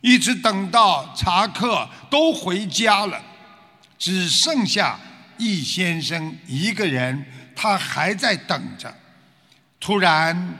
[0.00, 3.20] 一直等到茶客都回家了，
[3.98, 4.98] 只剩下
[5.36, 7.22] 易先生一个人，
[7.54, 8.90] 他还在等着。
[9.78, 10.58] 突然，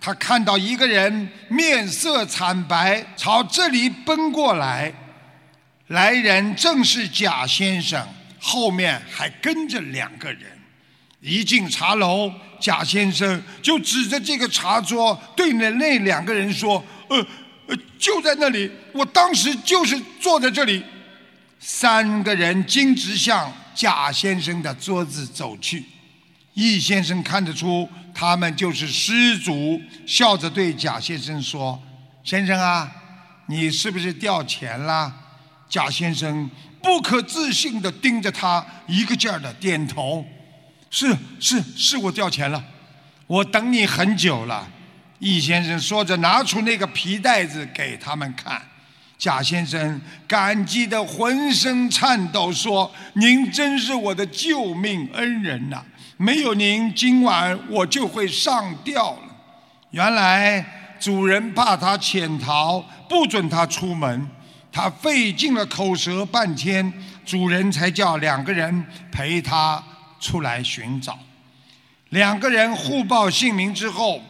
[0.00, 4.92] 他看到一个人面色惨白，朝这里奔过来。
[5.90, 8.06] 来人正是贾先生，
[8.38, 10.42] 后面还跟着两个人。
[11.20, 17.26] 一进茶楼，贾先生就指着这个茶桌，对那那两个人说：“呃，
[17.66, 20.80] 呃，就在那里，我当时就是坐在这里。”
[21.58, 25.84] 三个人径直向贾先生的桌子走去。
[26.54, 31.82] 易先生看得出他们就是失主，笑着对贾先生说
[32.22, 32.88] ：“先生啊，
[33.46, 35.12] 你是不是掉钱了？”
[35.70, 36.50] 贾先生
[36.82, 40.22] 不可置信地盯着他，一个劲儿的点头。
[40.90, 42.62] 是是是我掉钱了，
[43.28, 44.68] 我等你很久了。
[45.20, 48.60] 易先生说着，拿出那个皮袋子给他们看。
[49.16, 55.84] 贾先生感激的浑身颤抖，说：“您真是我的救命恩人呐！
[56.16, 59.22] 没有您，今晚我就会上吊了。”
[59.92, 60.64] 原来
[60.98, 64.26] 主人怕他潜逃，不准他出门。
[64.72, 66.92] 他费尽了口舌半天，
[67.24, 69.82] 主人才叫两个人陪他。
[70.22, 71.18] 出来寻找，
[72.10, 74.20] 两个人互报姓名之后，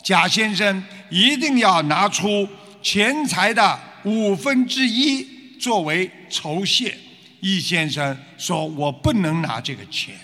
[0.00, 2.48] 贾先生一定要拿出
[2.80, 5.26] 钱财的五分之一
[5.58, 6.96] 作为酬谢。
[7.40, 10.14] 易先生说：“我不能拿这个钱。”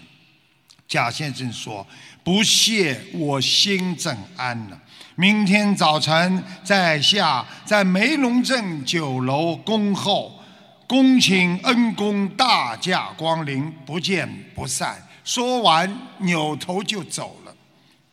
[0.86, 1.84] 贾先生说
[2.22, 4.80] ：“不谢我心怎安呢？
[5.18, 10.38] 明天早晨在下在梅龙镇酒楼恭候，
[10.86, 17.54] 恭请恩公大驾光临，不见不散。”说完，扭头就走了。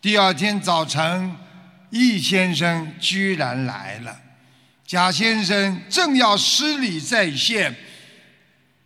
[0.01, 1.36] 第二天早晨，
[1.89, 4.18] 易先生居然来了。
[4.88, 7.76] 贾先生正要施礼在先，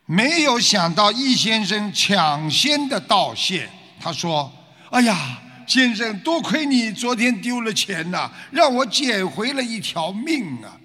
[0.08, 3.70] 没有想到易先生抢先的道谢。
[4.00, 4.52] 他说
[4.90, 10.80] ：“哎呀，先生，多亏你昨天丢了钱呐，让我捡回了一条命啊！”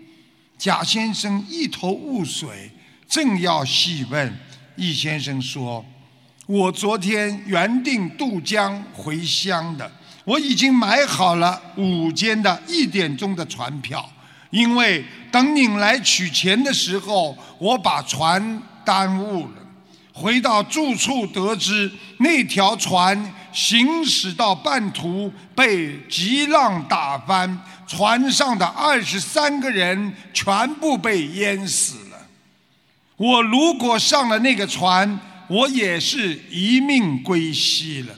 [0.59, 2.71] 贾先生一头雾水，
[3.09, 4.37] 正要细问，
[4.77, 5.85] 易先生说。
[6.47, 9.91] 我昨天原定渡江回乡的，
[10.25, 14.09] 我已经买好了午间的一点钟的船票，
[14.51, 19.53] 因为等您来取钱的时候，我把船耽误了。
[20.13, 32.29] 回到住处得知，那条船行驶到半途被急浪打翻，船上的二十三个人全部被淹死了。
[33.17, 38.15] 我如果上了那个船，我也是一命归西了，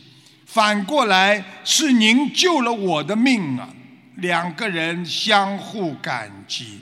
[0.46, 3.68] 反过来是您救了我的命啊！
[4.16, 6.80] 两个人相互感激。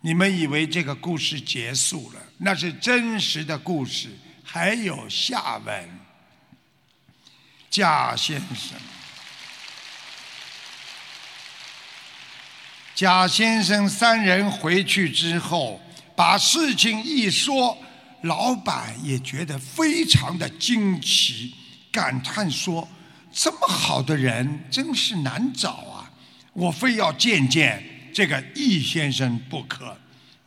[0.00, 2.20] 你们以为这个故事结束了？
[2.38, 4.08] 那是真实的故事，
[4.42, 5.97] 还有下文。
[7.70, 8.78] 贾先生，
[12.94, 15.80] 贾先生三人回去之后，
[16.16, 17.76] 把事情一说。
[18.22, 21.54] 老板也觉得非常的惊奇，
[21.92, 22.88] 感叹说
[23.32, 26.10] ：“这么好的人真是难找啊！
[26.52, 29.96] 我非要见见这个易先生不可。”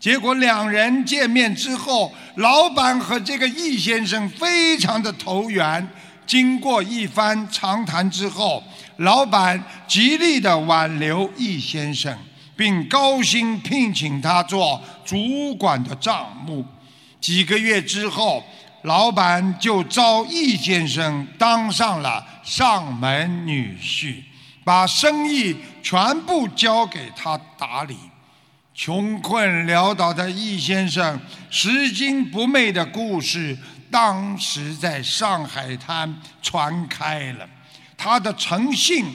[0.01, 5.87] 结果两人见面之后，老板和这个易先生非常的投缘。
[6.31, 8.63] 经过一番长谈之后，
[8.95, 12.17] 老板极力的挽留易先生，
[12.55, 16.65] 并高薪聘请他做主管的账目。
[17.19, 18.41] 几个月之后，
[18.83, 24.23] 老板就招易先生当上了上门女婿。
[24.63, 25.53] 把生意
[25.83, 27.97] 全部交给他打理。
[28.73, 31.19] 穷困潦倒的易先生
[31.49, 33.57] 拾金不昧的故事，
[33.91, 37.47] 当时在上海滩传开了。
[37.97, 39.05] 他的诚信、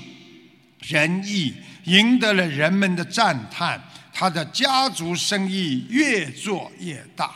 [0.80, 1.54] 仁义
[1.84, 3.82] 赢得了人们的赞叹。
[4.12, 7.34] 他的家族生意越做越大。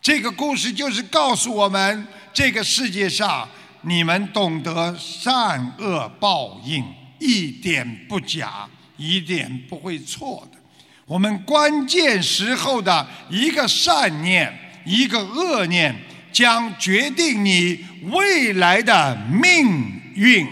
[0.00, 3.48] 这个故事就是告诉我们：这个世界上，
[3.80, 6.84] 你们懂得善恶报应，
[7.18, 10.58] 一点不假，一点不会错的。
[11.06, 15.92] 我们关键时候的一个善念，一个恶念，
[16.36, 20.46] 将决定你未来的命运。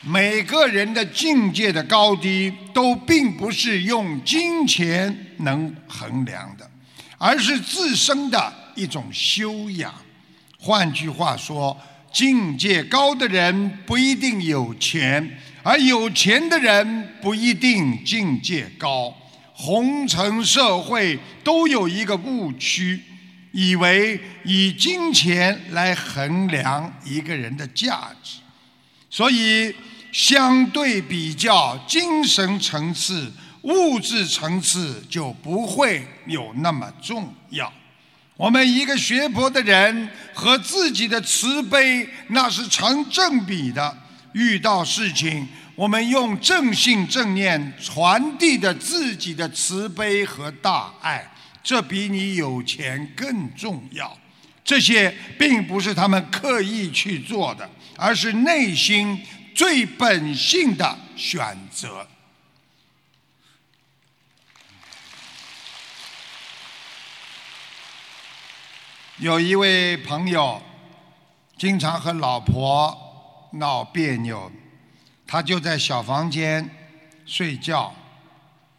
[0.00, 6.70] 每个人的境界的高低，都并不是用金钱能衡量的，
[7.18, 9.92] 而是自身的一种修养。
[10.56, 11.76] 换句话说，
[12.12, 15.36] 境界高的人不一定有钱。
[15.64, 19.12] 而有钱的人不一定境界高，
[19.62, 22.98] 红尘社会都有一个误区，
[23.52, 28.38] 以为以金钱来衡量一个人的价值，
[29.10, 29.74] 所以
[30.12, 33.30] 相对比较，精神层次、
[33.60, 37.70] 物质层次就不会有那么重要。
[38.38, 43.94] 我们一个学佛的人和自己的慈悲，那是成正比的。
[44.32, 54.16] 遇到事情，我们用正信正念传递的自己的慈悲和大爱，这比你有钱更重要。
[54.62, 62.06] 这些并不是他们刻意去做的，而是内心最本性的选择。
[69.16, 70.62] 有一位朋友，
[71.56, 73.06] 经常和老婆。
[73.54, 74.48] 闹别扭，
[75.30, 76.68] 他就在小房间
[77.24, 77.94] 睡觉。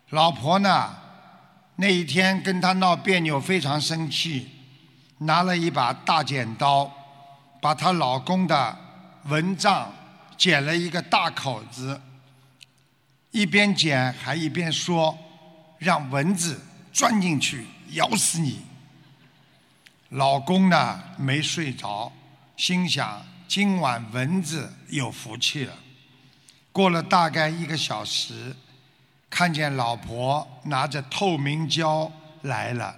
[0.10, 0.94] 老婆呢，
[1.78, 4.50] 那一天跟他闹别扭，非常生气，
[5.20, 6.92] 拿了一把大剪刀，
[7.62, 8.78] 把她老公的
[9.28, 9.94] 蚊帐
[10.36, 12.02] 剪了一个大口子，
[13.32, 15.18] 一边剪还一边说
[15.80, 16.60] ：“让蚊子
[16.92, 18.62] 钻进去咬死你。”
[20.12, 22.12] 老公呢没睡着，
[22.58, 23.26] 心想。
[23.48, 25.74] 今晚蚊子有福气了。
[26.72, 28.56] 过了大概一个小时，
[29.30, 32.12] 看见老婆拿着透明胶
[32.44, 32.96] 来了，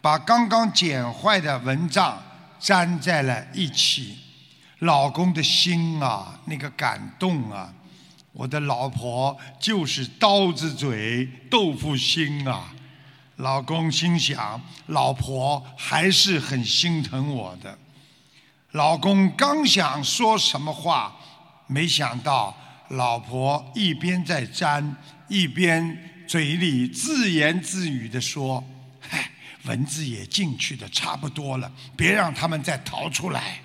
[0.00, 2.20] 把刚刚剪坏的蚊帐
[2.60, 4.18] 粘在了一起。
[4.80, 7.72] 老公的心啊，那个感动啊！
[8.32, 12.72] 我的老婆就是刀子嘴豆腐心啊！
[13.36, 17.78] 老公心想，老婆还是很心疼我的。
[18.72, 21.14] 老公刚想说什么话，
[21.68, 22.56] 没想到
[22.92, 24.96] 老婆一边在粘，
[25.28, 28.62] 一边嘴里自言自语地说
[29.00, 29.30] ：“嗨，
[29.64, 33.60] 蚊子也进去的差不多了，别让他们再逃出来。”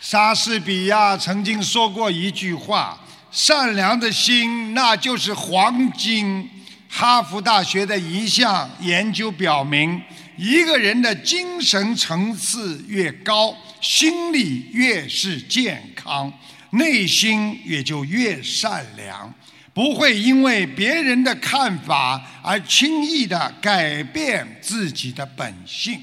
[0.00, 2.98] 莎士比亚曾经说过一句话
[3.30, 6.50] ：“善良的心，那就是黄金。”
[6.90, 10.02] 哈佛大学的一项研究表明，
[10.38, 16.32] 一个人的精神层次越高，心理越是健康，
[16.70, 19.34] 内心也就越善良，
[19.74, 26.00] 不会因为别人的看法而轻易的改变自己的本性。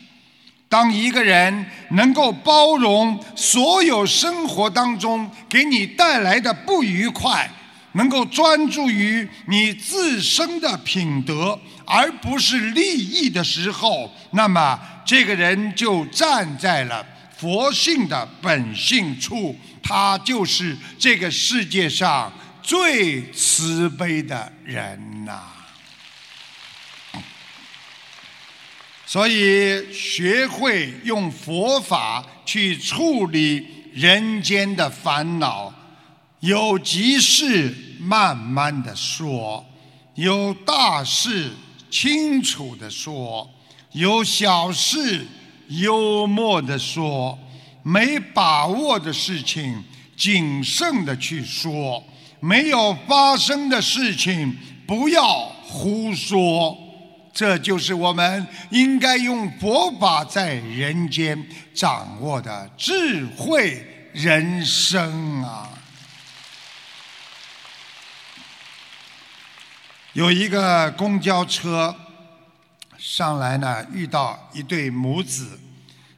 [0.68, 7.50] 当一个人能够包容所有生活当中给你带来的不愉快，
[7.94, 17.06] 能够专注于你自身的品德，而不是利益的时候，那么这个人就站在了
[17.38, 22.32] 佛性的本性处，他就是这个世界上
[22.64, 25.44] 最慈悲的人呐。
[29.08, 35.74] 所以，学会用佛法去处理人间的烦恼。
[36.40, 39.66] 有急事慢慢的说，
[40.16, 41.52] 有大事
[41.90, 43.50] 清楚的说，
[43.94, 45.26] 有小事
[45.68, 47.38] 幽默的说，
[47.84, 49.84] 没把握的事情
[50.16, 52.04] 谨慎的去说，
[52.40, 54.56] 没有发生的事情
[54.86, 56.78] 不要胡说。
[57.34, 61.38] 这就是我们应该用佛法在人间
[61.74, 65.70] 掌握的智慧人生啊！
[70.16, 71.94] 有一个公交车
[72.98, 75.60] 上来呢遇到一对母子，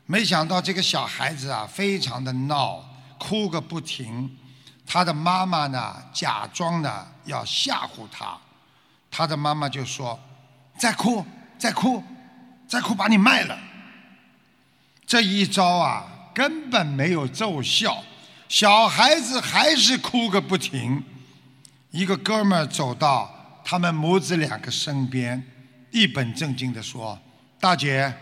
[0.05, 2.85] 没想到这个小孩子啊非常的闹，
[3.17, 4.37] 哭个不停。
[4.85, 8.37] 他的妈妈呢假装呢要吓唬他，
[9.09, 10.19] 他的妈妈就说
[10.77, 11.25] ：“再哭，
[11.57, 12.03] 再哭，
[12.67, 13.57] 再哭把你卖了。”
[15.07, 18.03] 这一招啊根本没有奏效，
[18.47, 21.03] 小孩子还是哭个不停。
[21.89, 23.33] 一个哥们儿走到
[23.69, 25.43] 他们母子两个身边，
[25.91, 27.19] 一本正经地说
[27.59, 28.13] ：“大姐，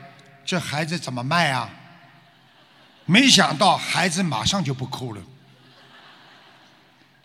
[0.43, 1.69] 这孩子怎么卖啊？”
[3.05, 5.21] 没想到孩子马上就不哭了。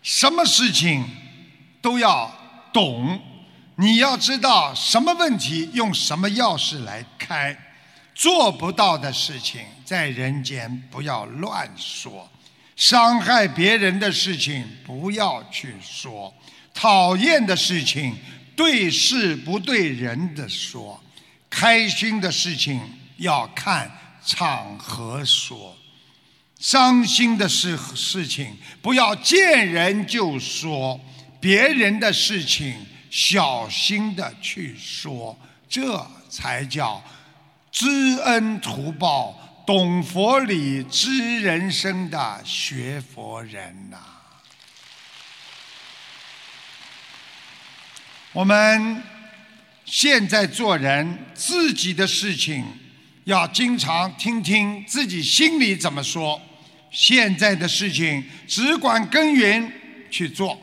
[0.03, 1.03] 什么事情
[1.81, 2.31] 都要
[2.71, 3.19] 懂，
[3.77, 7.57] 你要知道什么问题用什么钥匙来开，
[8.13, 12.29] 做不到的事情在人间不要乱说，
[12.75, 16.31] 伤害别人的事情不要去说，
[16.73, 18.15] 讨厌的事情
[18.55, 21.01] 对事不对人的说，
[21.49, 22.81] 开心的事情
[23.17, 23.91] 要看
[24.25, 25.75] 场合说。
[26.59, 30.99] 伤心的事事情不要见人就说，
[31.39, 32.75] 别人的事情
[33.09, 35.35] 小心的去说，
[35.67, 37.03] 这才叫
[37.71, 37.87] 知
[38.23, 43.97] 恩图报、懂佛理、知人生的学佛人呐。
[48.33, 49.03] 我们
[49.83, 52.63] 现在做人，自己的事情
[53.25, 56.41] 要经常听听自己心里怎么说。
[56.89, 59.69] 现在的事情只管耕耘
[60.09, 60.57] 去做，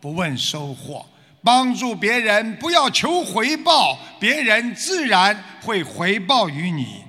[0.00, 1.06] 不问收获，
[1.42, 7.02] 帮助别人不要求回报，别人自然会回报于你。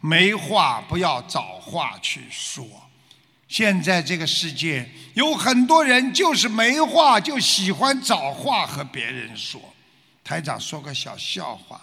[0.00, 2.66] 没话不要找话去说。
[3.52, 9.60] 现在这个世界有很多人就是没话，就喜欢找话和别人说。
[10.24, 11.78] 台长说个小笑话，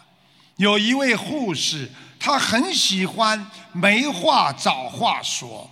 [0.56, 1.88] 有一位护士，
[2.20, 5.70] 她很喜欢没话找话说。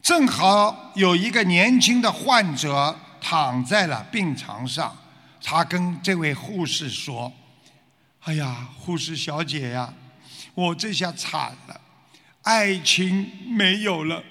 [0.00, 4.96] 正好有一个年轻的患者躺在了病床上，
[5.42, 7.32] 他跟这位护士说
[8.22, 9.92] ：“哎呀，护士小姐呀，
[10.54, 11.80] 我这下惨了，
[12.42, 14.22] 爱情没有了，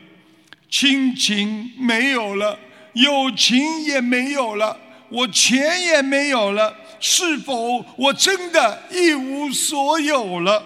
[0.78, 2.60] 亲情没有了，
[2.92, 10.62] 友情也没有了，我钱也没有了，是否我真的一无所有了？”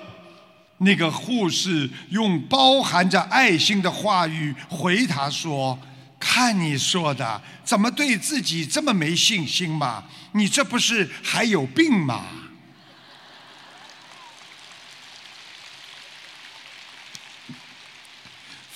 [0.82, 5.78] 那个护士用包含着爱心的话语回答说
[6.20, 10.06] ：“看你说的，怎么对自己这么没信心嘛？
[10.32, 12.24] 你这不是还有病吗？”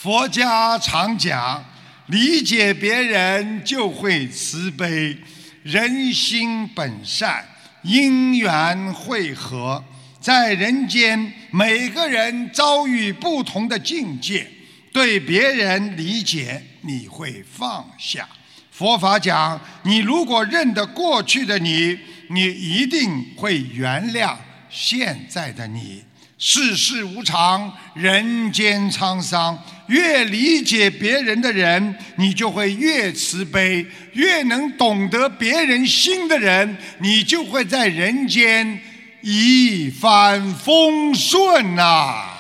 [0.04, 1.64] 佛家常讲，
[2.08, 5.18] 理解别人就会慈悲，
[5.62, 7.42] 人心本善，
[7.84, 9.82] 因缘会合。
[10.20, 14.46] 在人间，每个人遭遇不同的境界，
[14.92, 18.28] 对别人理解你会放下。
[18.72, 21.98] 佛法讲，你如果认得过去的你，
[22.28, 24.36] 你一定会原谅
[24.70, 26.04] 现在的你。
[26.46, 29.58] 世事无常，人间沧桑，
[29.94, 38.82] 越理解别人的人，你就会越慈悲；越能懂得别人心的人，你就会在人间。
[39.22, 42.32] 一帆风顺呐！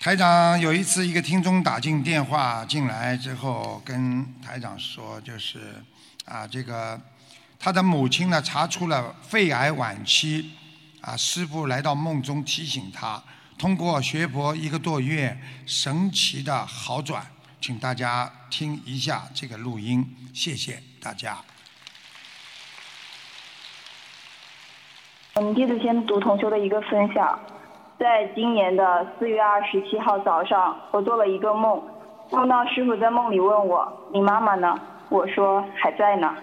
[0.00, 5.60] 台长有一次，一个听众打进电话进来之后，跟台长说，就是
[6.24, 7.00] 啊，这个
[7.60, 10.50] 他的母亲呢查出了肺癌晚期，
[11.00, 13.22] 啊，师傅来到梦中提醒他，
[13.56, 17.24] 通过学佛一个多月，神奇的好转，
[17.60, 21.38] 请大家听一下这个录音，谢谢大家。
[25.34, 27.38] 我们，弟子先读同修的一个分享，
[27.96, 31.80] 在今年的四月二十七号早上，我做了一个梦，
[32.32, 34.76] 梦到师傅在梦里问我：“你妈妈呢？”
[35.08, 36.34] 我说：“还在呢。”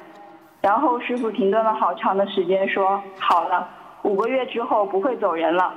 [0.61, 3.69] 然后师傅停顿了好长的时间，说：“好了，
[4.05, 5.73] 五个月之后不会走人了，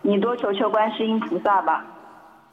[0.00, 1.84] 你多求求观世音菩萨吧。”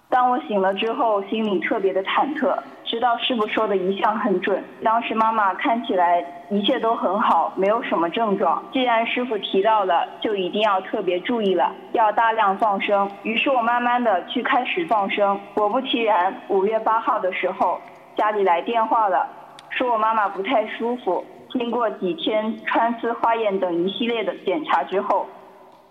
[0.10, 2.56] 当我醒了之后，心里特别的忐忑。
[2.84, 4.64] 知道师傅说的一向很准。
[4.84, 8.64] 当时妈妈看起来一切都很好，没有什么症状。
[8.72, 13.10] 既然师傅提到了，就一定要特别注意了，要大量放生。
[13.24, 15.40] 于是我慢慢的去开始放生。
[15.56, 17.80] 果不其然，五月八号的时候，
[18.16, 19.26] 家里来电话了，
[19.72, 21.26] 说我妈妈不太舒服。
[21.54, 25.28] 经过几天穿刺、化验等一系列的检查之后，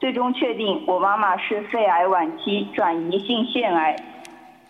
[0.00, 3.96] 最终确定我妈妈是肺癌晚期转移性腺癌。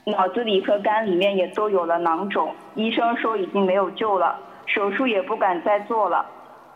[0.04, 6.26] 脑子里和肝里面也都有了囊肿，医生说已经没有救了，手术也不敢再做了。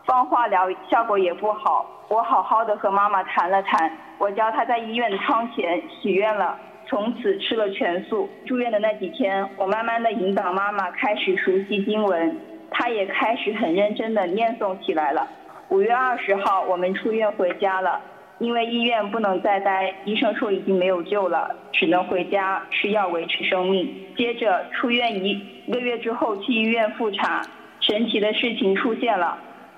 [0.05, 1.85] 放化疗效果也不好。
[2.09, 6.57] 我好好的和妈妈谈了谈，我教她在医院的窗前许愿了，
[6.87, 8.29] 从此吃了全素。
[8.45, 12.39] 住院的那几天，我慢慢的引导妈妈开始熟悉经文，
[12.69, 15.27] 他也开始很认真的念诵起来了。
[15.69, 17.99] 五月二十号，我们出院回家了。
[18.39, 23.91] 因为医院不能再待，医生说已经没有救了，只能回家吃药维持生命。
[24.15, 27.41] 接着出院一一个月之后去医院复查，
[27.79, 29.35] 神奇的事情出现了，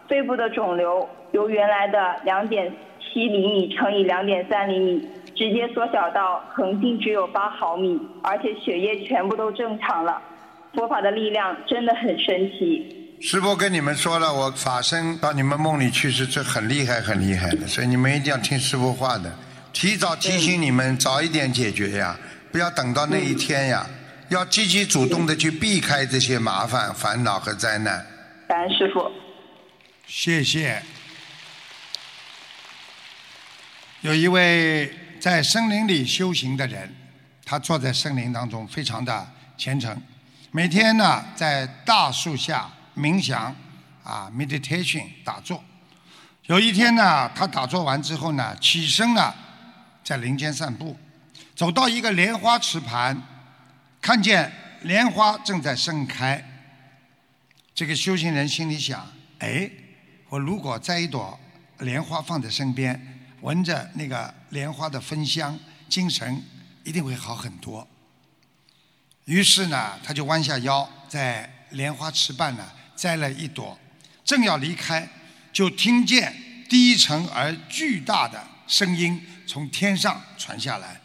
[0.10, 2.70] 肺部的肿瘤由原来的两点
[3.00, 10.22] 七厘米乘以两点三厘米，直接缩小到横径只有八毫米，而且血液全部都正常了。
[10.74, 13.18] 佛法的力量真的很神奇。
[13.22, 19.34] 师傅跟你们说了，我法身到你们梦里去是这很厉害很厉害的，所以你们一定要听师傅话的，
[19.74, 22.18] 提早提醒你们早一点解决呀，
[22.52, 23.86] 不要等到那一天呀，
[24.30, 28.06] 要积极主动的去避开这些麻烦、烦恼和灾难。
[28.48, 29.12] 感恩师傅。
[30.08, 30.82] 谢谢。
[34.02, 34.90] 有一位
[35.20, 36.96] 在森林里修行的人，
[37.44, 40.02] 他坐在森林当中，非常的虔诚，
[40.52, 42.70] 每天呢在大树下。
[42.95, 43.56] 冥想，
[44.04, 45.64] 啊，meditation 打坐。
[46.47, 49.34] 有一天呢，他打坐完之后呢，起身了，
[50.04, 50.97] 在林间散步，
[51.56, 53.24] 走到一个莲花池旁，
[54.02, 56.43] 看见莲花正在盛开。
[57.74, 59.72] 这个修行人心里想：哎，
[60.28, 61.39] 我如果摘一朵
[61.78, 63.02] 莲花放在身边，
[63.39, 66.43] 闻着那个莲花的芬香，精神
[66.84, 67.88] 一定会好很多。
[69.30, 72.68] 于是呢，他就弯下腰，在莲花池畔呢。
[72.96, 73.80] 摘了一朵，
[74.26, 75.08] 正要离开，
[75.54, 76.36] 就听见
[76.68, 81.00] 低沉而巨大的声音从天上传下来：“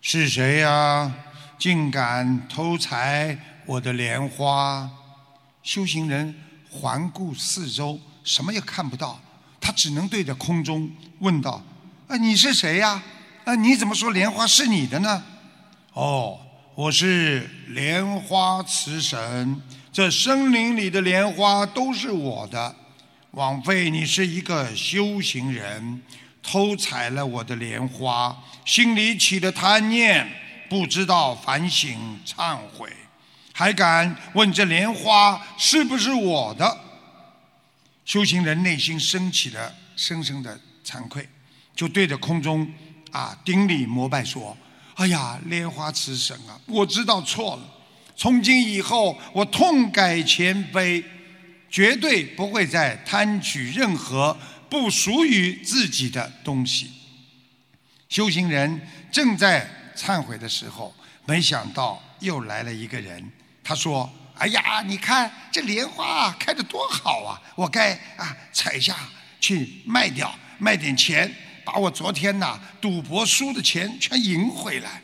[0.00, 1.12] 是谁呀？
[1.58, 3.36] 竟敢偷采
[3.66, 4.88] 我的莲花？”
[5.64, 6.32] 修行人
[6.70, 9.20] 环顾四周，什么也看不到，
[9.60, 10.88] 他只能对着空中
[11.18, 11.60] 问道
[12.06, 13.02] ：“啊，你是谁呀？
[13.44, 15.24] 啊，你怎么说莲花是你的呢
[15.94, 16.38] ？”“哦，
[16.76, 19.62] 我是莲花慈神。”
[19.92, 22.74] 这森林里的莲花都是我的，
[23.30, 26.02] 枉费你是一个修行人，
[26.42, 30.28] 偷采了我的莲花，心里起了贪念，
[30.68, 32.92] 不知道反省忏悔，
[33.52, 36.80] 还敢问这莲花是不是我的？
[38.04, 41.28] 修行人内心升起了深深的惭愧，
[41.76, 42.68] 就对着空中
[43.12, 44.56] 啊顶礼膜拜说
[44.94, 47.62] ：“哎呀，莲花池神啊，我知道错了。”
[48.16, 51.02] 从今以后，我痛改前非，
[51.68, 54.36] 绝对不会再贪取任何
[54.70, 56.92] 不属于自己的东西。
[58.08, 58.80] 修行人
[59.10, 60.94] 正在忏悔的时候，
[61.26, 63.32] 没想到又来了一个人。
[63.64, 67.42] 他说：“哎呀，你看这莲花开得多好啊！
[67.56, 68.96] 我该啊采下
[69.40, 71.34] 去卖掉，卖点钱，
[71.64, 75.00] 把我昨天呐赌博输的钱全赢回来。”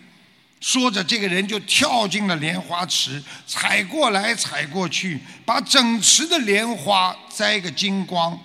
[0.61, 8.39] 说着，这个人就跳进了莲花池，踩过来踩过去，把整池的莲花摘个精光，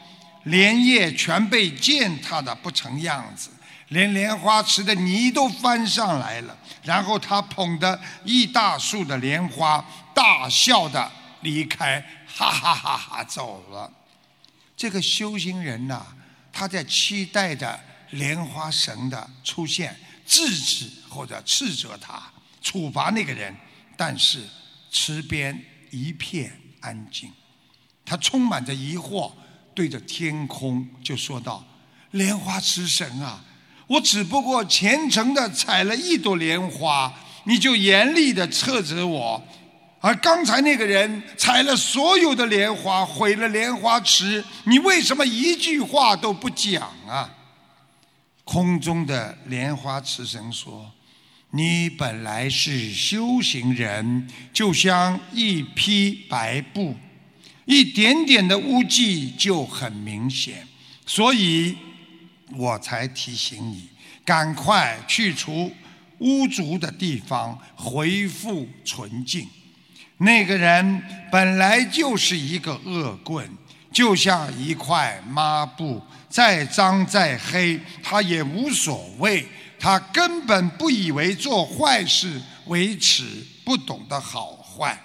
[0.43, 3.49] 莲叶全被践踏的不成样子，
[3.89, 6.57] 连莲花池的泥都翻上来了。
[6.83, 11.11] 然后他捧着一大束的莲花，大笑的
[11.41, 13.91] 离开，哈哈哈哈走了。
[14.77, 16.05] 这个修行人呐，
[16.53, 17.77] 他在期待着
[18.11, 19.95] 莲花神的出现。
[20.27, 22.19] 制止或者斥责他，
[22.59, 23.55] 处罚那个人，
[23.95, 24.39] 但是
[24.89, 26.51] 池边一片
[26.81, 27.31] 安静。
[28.03, 29.31] 他充满着疑惑，
[29.75, 31.63] 对着天空就说道
[32.09, 33.45] ：“莲花池神啊，
[33.85, 39.39] 我只不过虔诚的采了一朵莲花，你就严厉的斥责我；
[40.01, 47.29] 而刚才那个人采了所有的莲花，毁了莲花池，你为什么一句话都不讲啊？”
[48.45, 50.91] 空中的莲花池神说
[51.49, 56.95] ：“你本来是修行人，就像一匹白布，
[57.65, 60.67] 一点点的污迹就很明显，
[61.07, 61.75] 所以
[62.55, 63.89] 我才提醒你，
[64.23, 65.71] 赶快去除
[66.19, 69.47] 污浊的地方，恢复纯净。
[70.19, 73.49] 那个人本来就是一个恶棍，
[73.91, 75.99] 就像一块抹布。”
[76.35, 79.47] 再脏再黑，他也无所谓。
[79.79, 83.23] 他根本不以为做坏事为耻，
[83.63, 85.01] 不懂得好坏，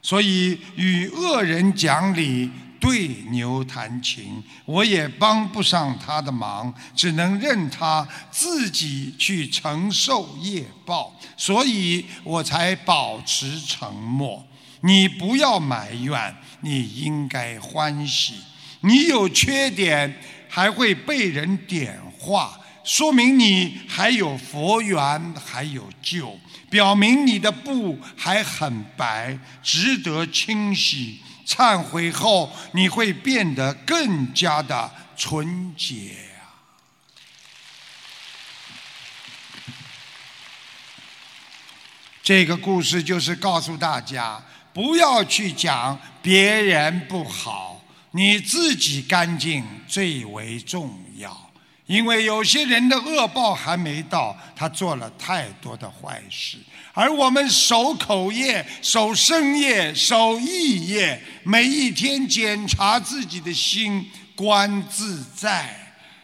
[0.00, 2.50] 所以与恶人讲理，
[2.80, 11.14] 对牛弹琴，我也帮不上他的忙，只能任他自己去承受业报。
[11.36, 14.42] 所以我才保持沉默。
[14.80, 18.36] 你不要埋怨，你应该欢喜。
[18.80, 20.14] 你有缺点
[20.54, 26.38] 还会被人点化，说明你还有佛缘，还有救，
[26.70, 31.20] 表明你的布还很白，值得清洗。
[31.44, 36.54] 忏悔后，你会变得更加的纯洁呀。
[42.22, 44.40] 这个故事就是告诉大家，
[44.72, 47.73] 不要去讲别人不好，
[48.16, 51.36] 你自己干净最为重要。
[51.86, 56.56] 因为有些人的恶报还没到，他做了太多的坏事。
[56.94, 65.76] 而我们守口业、守身业、守意业，每一天检查自己的心，观自在，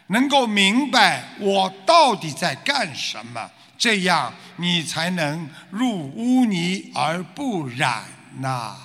[0.07, 3.51] 能够明白我到底在干什么。
[3.76, 8.05] 这样你才能入污泥而不染
[8.38, 8.76] 呐！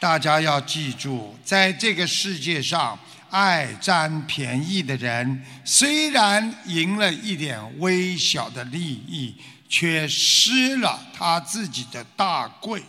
[0.00, 2.96] 大家要记住，在这个世界上，
[3.30, 9.34] 爱占便宜的人，虽然赢了一点微小的利益，
[9.68, 12.80] 却失了他自己的大贵。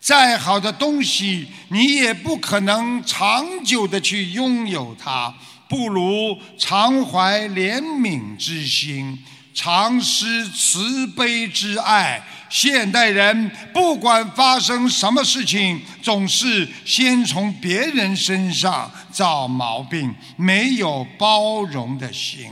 [0.00, 5.32] 再好的东西，你也不可能长久的去拥有它。
[5.68, 9.16] 不如常怀怜悯之心，
[9.54, 12.20] 常施慈悲之爱。
[12.52, 22.50] 现代人不管发生什么事情，总是先从别人身上找毛病，没有包容的心。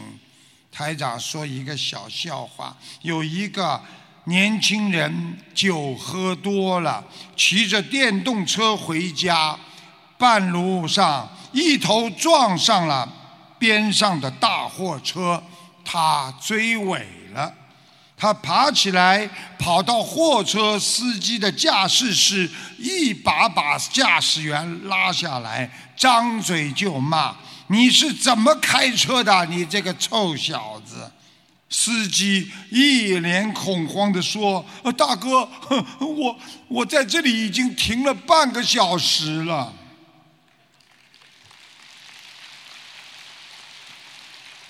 [0.73, 3.79] 台长说一个小笑话：有一个
[4.25, 7.05] 年轻人酒喝多了，
[7.37, 9.55] 骑着电动车回家，
[10.17, 11.29] 半路上。
[11.53, 13.07] 一头撞上了
[13.59, 15.43] 边上的大货车，
[15.85, 17.53] 他追尾了。
[18.21, 19.27] 他爬起来，
[19.59, 27.35] 跑到货车司机的驾驶室，一把把驾驶员拉下来，张嘴就骂
[27.69, 29.47] ：“你是怎么开车的？
[29.47, 31.11] 你这个臭小子！”
[31.73, 34.63] 司机一脸恐慌地说
[34.99, 35.49] ：“大哥，
[36.05, 39.73] 我我在这里已经停了半个小时了。”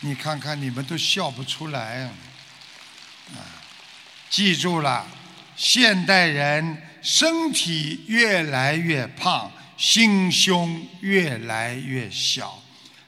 [0.03, 2.13] 你看看，你们都笑不出来啊！
[4.31, 5.05] 记住了，
[5.57, 12.63] 现代人身体越来越胖，心胸越来越小，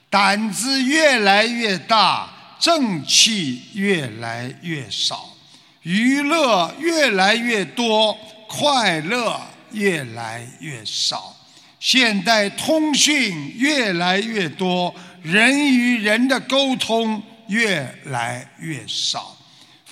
[0.09, 5.33] 胆子越来越大，正气越来越少，
[5.83, 8.17] 娱乐越来越多，
[8.49, 9.39] 快乐
[9.71, 11.33] 越来越少，
[11.79, 14.93] 现代通讯越来越多。
[15.21, 19.37] 人与人的沟通越来越少，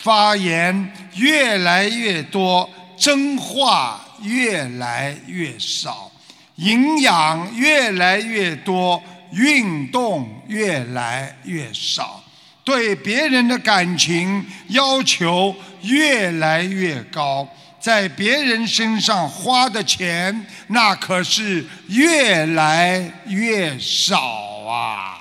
[0.01, 6.11] 发言越来越多，真话越来越少，
[6.55, 12.23] 营养越来越多，运动越来越少，
[12.63, 17.47] 对别人的感情要求越来越高，
[17.79, 24.19] 在别人身上花的钱那可是越来越少
[24.67, 25.20] 啊。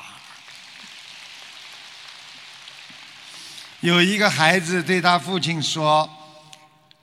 [3.81, 6.09] 有一个孩子对他父亲说：“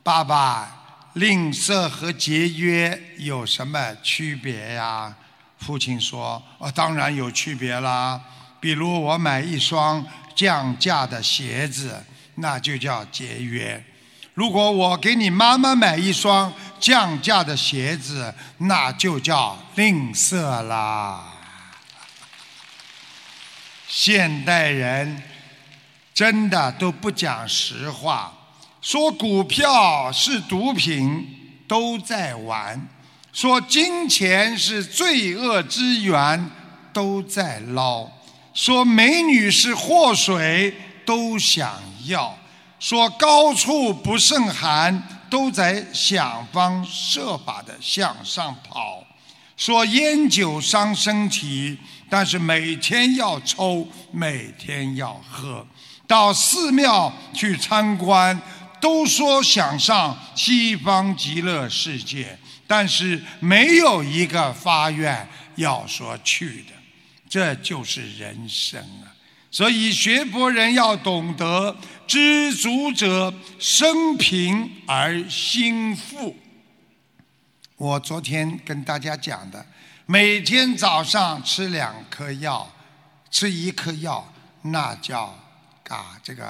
[0.03, 5.15] 爸爸，吝啬和节约有什么区别呀？”
[5.57, 8.21] 父亲说：“哦，当然有区别啦。
[8.59, 10.05] 比如我买一双
[10.35, 12.05] 降价的鞋子，
[12.35, 13.83] 那就叫节约；
[14.35, 21.33] 如果我给你妈妈买一双降价的鞋子，那就叫吝啬啦。”
[23.89, 25.23] 现代人。
[26.17, 28.33] 真的都不讲实话，
[28.81, 31.27] 说股票是毒品，
[31.67, 32.75] 都在玩；
[33.31, 36.49] 说金钱是罪恶之源，
[36.91, 38.09] 都在捞；
[38.51, 40.73] 说美女是祸水，
[41.05, 41.71] 都想
[42.07, 42.33] 要；
[42.79, 49.03] 说高处不胜寒，都在想方设法的向上跑；
[49.55, 51.77] 说烟酒伤身体，
[52.09, 55.63] 但是每天要抽，每天要喝。
[56.07, 58.41] 到寺庙去参观，
[58.79, 66.73] 都说想上西方极乐世界，但是没有一个发愿要说去的，
[67.27, 69.11] 这就是人生啊！
[69.51, 71.75] 所以学佛人要懂得，
[72.07, 76.35] 知足者生贫而心富。
[77.75, 79.65] 我昨天跟大家讲的，
[80.05, 82.71] 每天早上吃两颗药，
[83.29, 85.37] 吃一颗药，那叫。
[85.89, 86.45] 啊，这个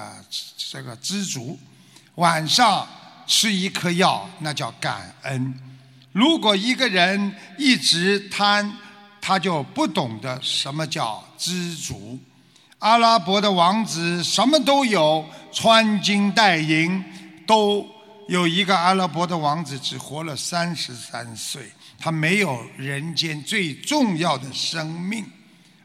[0.57, 1.59] 这个知足，
[2.15, 2.87] 晚上
[3.25, 5.53] 吃一颗药，那叫感恩。
[6.11, 8.71] 如果一个人一直贪，
[9.21, 12.19] 他就不懂得什么叫知足。
[12.79, 17.03] 阿拉伯的王子什么都有，穿金戴银，
[17.45, 17.85] 都
[18.27, 25.25] 有一个阿拉伯的王子只活了三十三岁，他没有人间最重要的生命。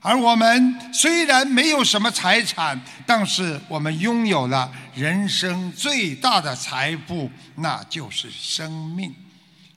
[0.02, 9.14] 而我们虽然没有什么财产，但是我们拥有了人生最大的财富，那就是生命。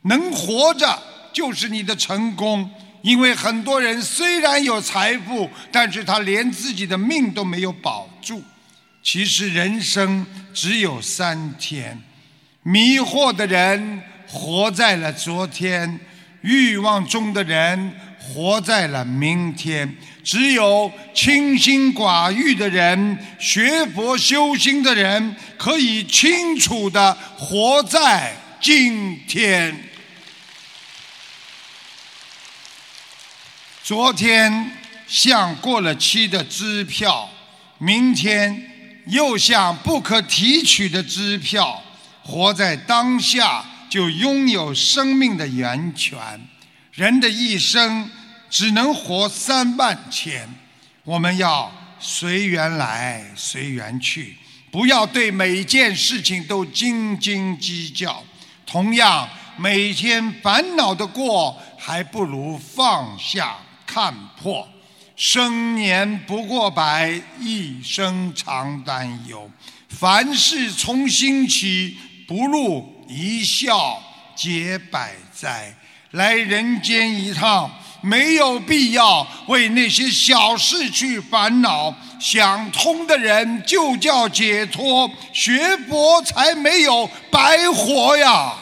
[0.01, 1.01] 能活着
[1.31, 2.69] 就是你的成功。
[3.03, 8.43] 因为很多人虽然有财富，但是他连自己的命都没有保住。
[9.03, 12.01] 其实人生只有三天，
[12.63, 15.99] 迷惑的人活在了昨天，
[16.41, 17.93] 欲望中的人
[18.25, 19.95] 活在了明天。
[20.23, 29.87] 只有清心寡欲的人，学佛修心的人，可以清楚的活在今天。
[33.83, 34.71] 昨天
[35.05, 37.29] 像过了期的支票，
[37.77, 41.83] 明天又像不可提取的支票。
[42.23, 46.17] 活在当下，就拥有生命的源泉。
[46.95, 48.09] 人的一生
[48.49, 50.47] 只能活三万天，
[51.03, 51.69] 我们要
[51.99, 54.37] 随缘来，随缘去，
[54.71, 58.23] 不要对每件事情都斤斤计较。
[58.65, 59.27] 同样，
[59.57, 63.57] 每天烦恼的过，还不如放下。
[63.85, 64.67] 看破，
[65.17, 69.49] 生年不过百，一生常担忧。
[69.89, 74.01] 凡事从心起，不入一笑
[74.35, 75.73] 解百灾。
[76.11, 77.69] 来人间一趟，
[78.01, 81.93] 没有必要为那些小事去烦恼。
[82.19, 88.55] 想通的人就叫解脱，学佛才没有白活呀。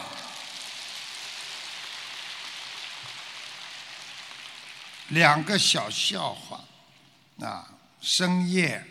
[5.09, 6.59] 两个小笑话，
[7.45, 7.67] 啊，
[8.01, 8.83] 深夜，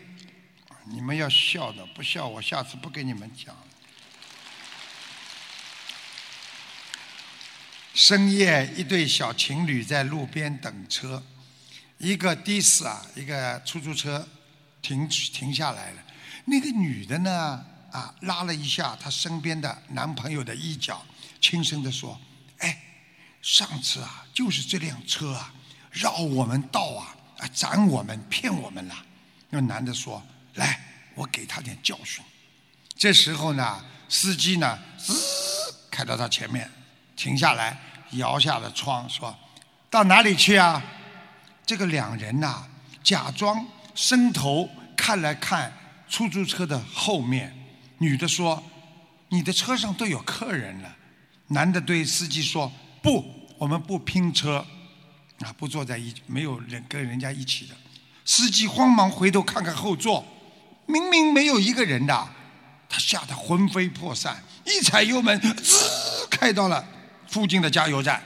[0.85, 3.53] 你们要笑的，不笑我下次不给你们讲。
[7.93, 11.21] 深夜，一对小情侣在路边等车，
[11.99, 14.27] 一个的士啊，一个出租车
[14.81, 16.03] 停停下来了，
[16.45, 21.05] 那个女的呢，啊，拉了一下她身边的男朋友的衣角，
[21.39, 22.19] 轻声的说
[22.59, 22.81] ：“哎，
[23.43, 25.53] 上次啊，就是这辆车啊。”
[25.93, 27.15] 绕我们道啊！
[27.37, 29.05] 啊，斩我们，骗我们了。
[29.51, 30.19] 那男的说
[30.55, 30.83] ：“来，
[31.13, 32.25] 我给他点教训。”
[32.97, 35.13] 这时候呢，司机呢，滋，
[35.91, 36.67] 开到他前面，
[37.15, 37.77] 停下来，
[38.11, 39.35] 摇下了窗，说
[39.89, 40.81] ：“到哪里去啊？”
[41.65, 42.65] 这个两人呐，
[43.03, 45.71] 假装伸头看了看
[46.09, 47.53] 出租车的后面。
[47.99, 48.61] 女的说
[49.29, 50.95] ：“你的车上都有客人了。”
[51.47, 53.23] 男的对司机说：“不，
[53.57, 54.65] 我们不拼车。”
[55.43, 57.75] 啊，不坐在一没有人跟人家一起的，
[58.23, 60.23] 司机慌忙回头看看后座，
[60.85, 62.29] 明明没有一个人的，
[62.87, 66.85] 他吓得魂飞魄散，一踩油门，滋，开到了
[67.33, 68.21] 附近的加油站，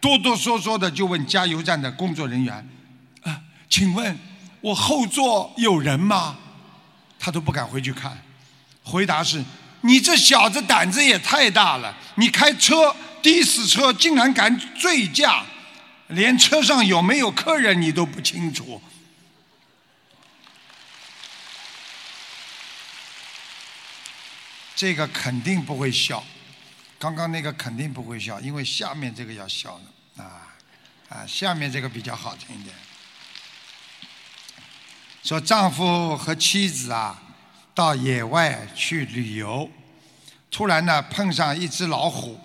[0.00, 2.68] 哆哆嗦嗦的就问加油站的工作人员
[3.22, 4.18] ：“啊，请问
[4.60, 6.36] 我后座有人吗？”
[7.16, 8.20] 他都不敢回去看，
[8.82, 9.44] 回答是
[9.82, 12.92] ：“你这小子胆子也太大了，你开车
[13.22, 15.44] 的士车竟然敢醉驾！”
[16.08, 18.82] 连车上有没有客人你都不清楚，
[24.74, 26.24] 这个肯定不会笑。
[27.00, 30.52] 刚刚那个肯定不会笑，因为下面这个要笑了啊
[31.08, 31.24] 啊！
[31.26, 32.76] 下面这个比较好听一点。
[35.22, 37.18] 说丈夫和妻子啊
[37.74, 39.70] 到野外去旅游，
[40.50, 42.38] 突然呢碰上一只老虎，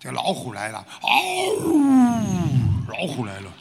[0.00, 1.08] 这老虎来了，嗷！
[2.88, 3.52] 老虎来了！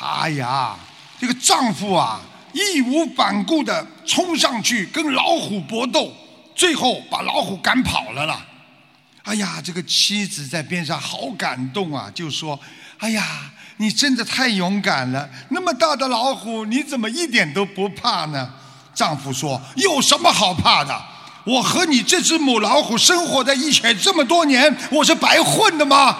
[0.00, 0.76] 哎呀，
[1.20, 2.20] 这个丈夫啊，
[2.52, 6.12] 义无反顾的冲上去跟老虎搏斗，
[6.56, 8.44] 最后把老虎赶跑了啦！
[9.26, 12.58] 哎呀，这个妻子在边上好感动啊，就说
[12.98, 15.28] ：“哎呀，你真的太勇敢了！
[15.48, 18.48] 那么大的老虎，你怎么一点都不怕呢？”
[18.94, 21.04] 丈夫说：“有什么好怕的？
[21.42, 26.12] 我和你这只母老虎生活在一起这么多年，我是白混的吗？”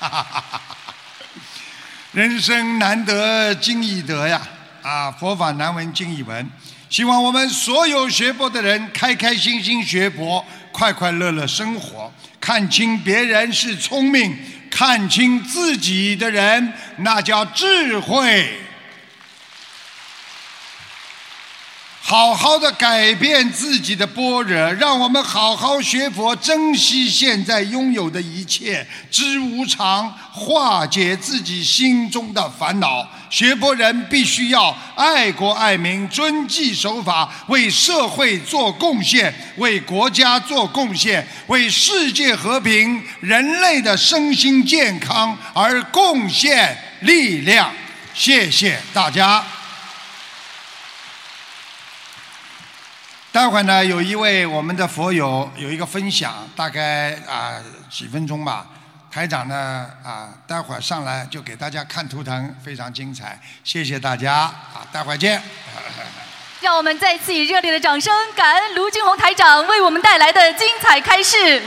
[0.00, 0.94] 哈哈哈哈哈！
[2.12, 4.40] 人生难得经已得呀，
[4.82, 6.50] 啊，佛法难闻经已闻。
[6.92, 12.12] 希望我们所有学佛的人开开心心学佛，快快乐乐生活。
[12.38, 14.36] 看清别人是聪明，
[14.70, 18.46] 看清自己的人那叫智慧。
[22.12, 33.08] 好好的改变自己的般若，让我们好好学佛，珍惜现在拥有的一切，知无常，化解自己心中的烦恼。
[33.30, 47.72] 学佛人必须要爱国爱民、遵纪守法，为社会做贡献，为国家做贡献，为世界和平、人类的身心健康而贡献力量。
[48.12, 49.42] 谢谢大家。
[53.32, 57.54] 待会儿呢，有一位我们的佛友有一个分享，大概啊
[57.90, 58.66] 几分钟吧。
[59.10, 63.40] 台长呢啊，待会儿上来就给大家看图腾，非常精彩。
[63.64, 65.42] 谢谢大家啊，待会儿见。
[66.60, 71.62] 让我们再次以热烈的掌声，感恩卢金红台长为我们带来的精彩开示。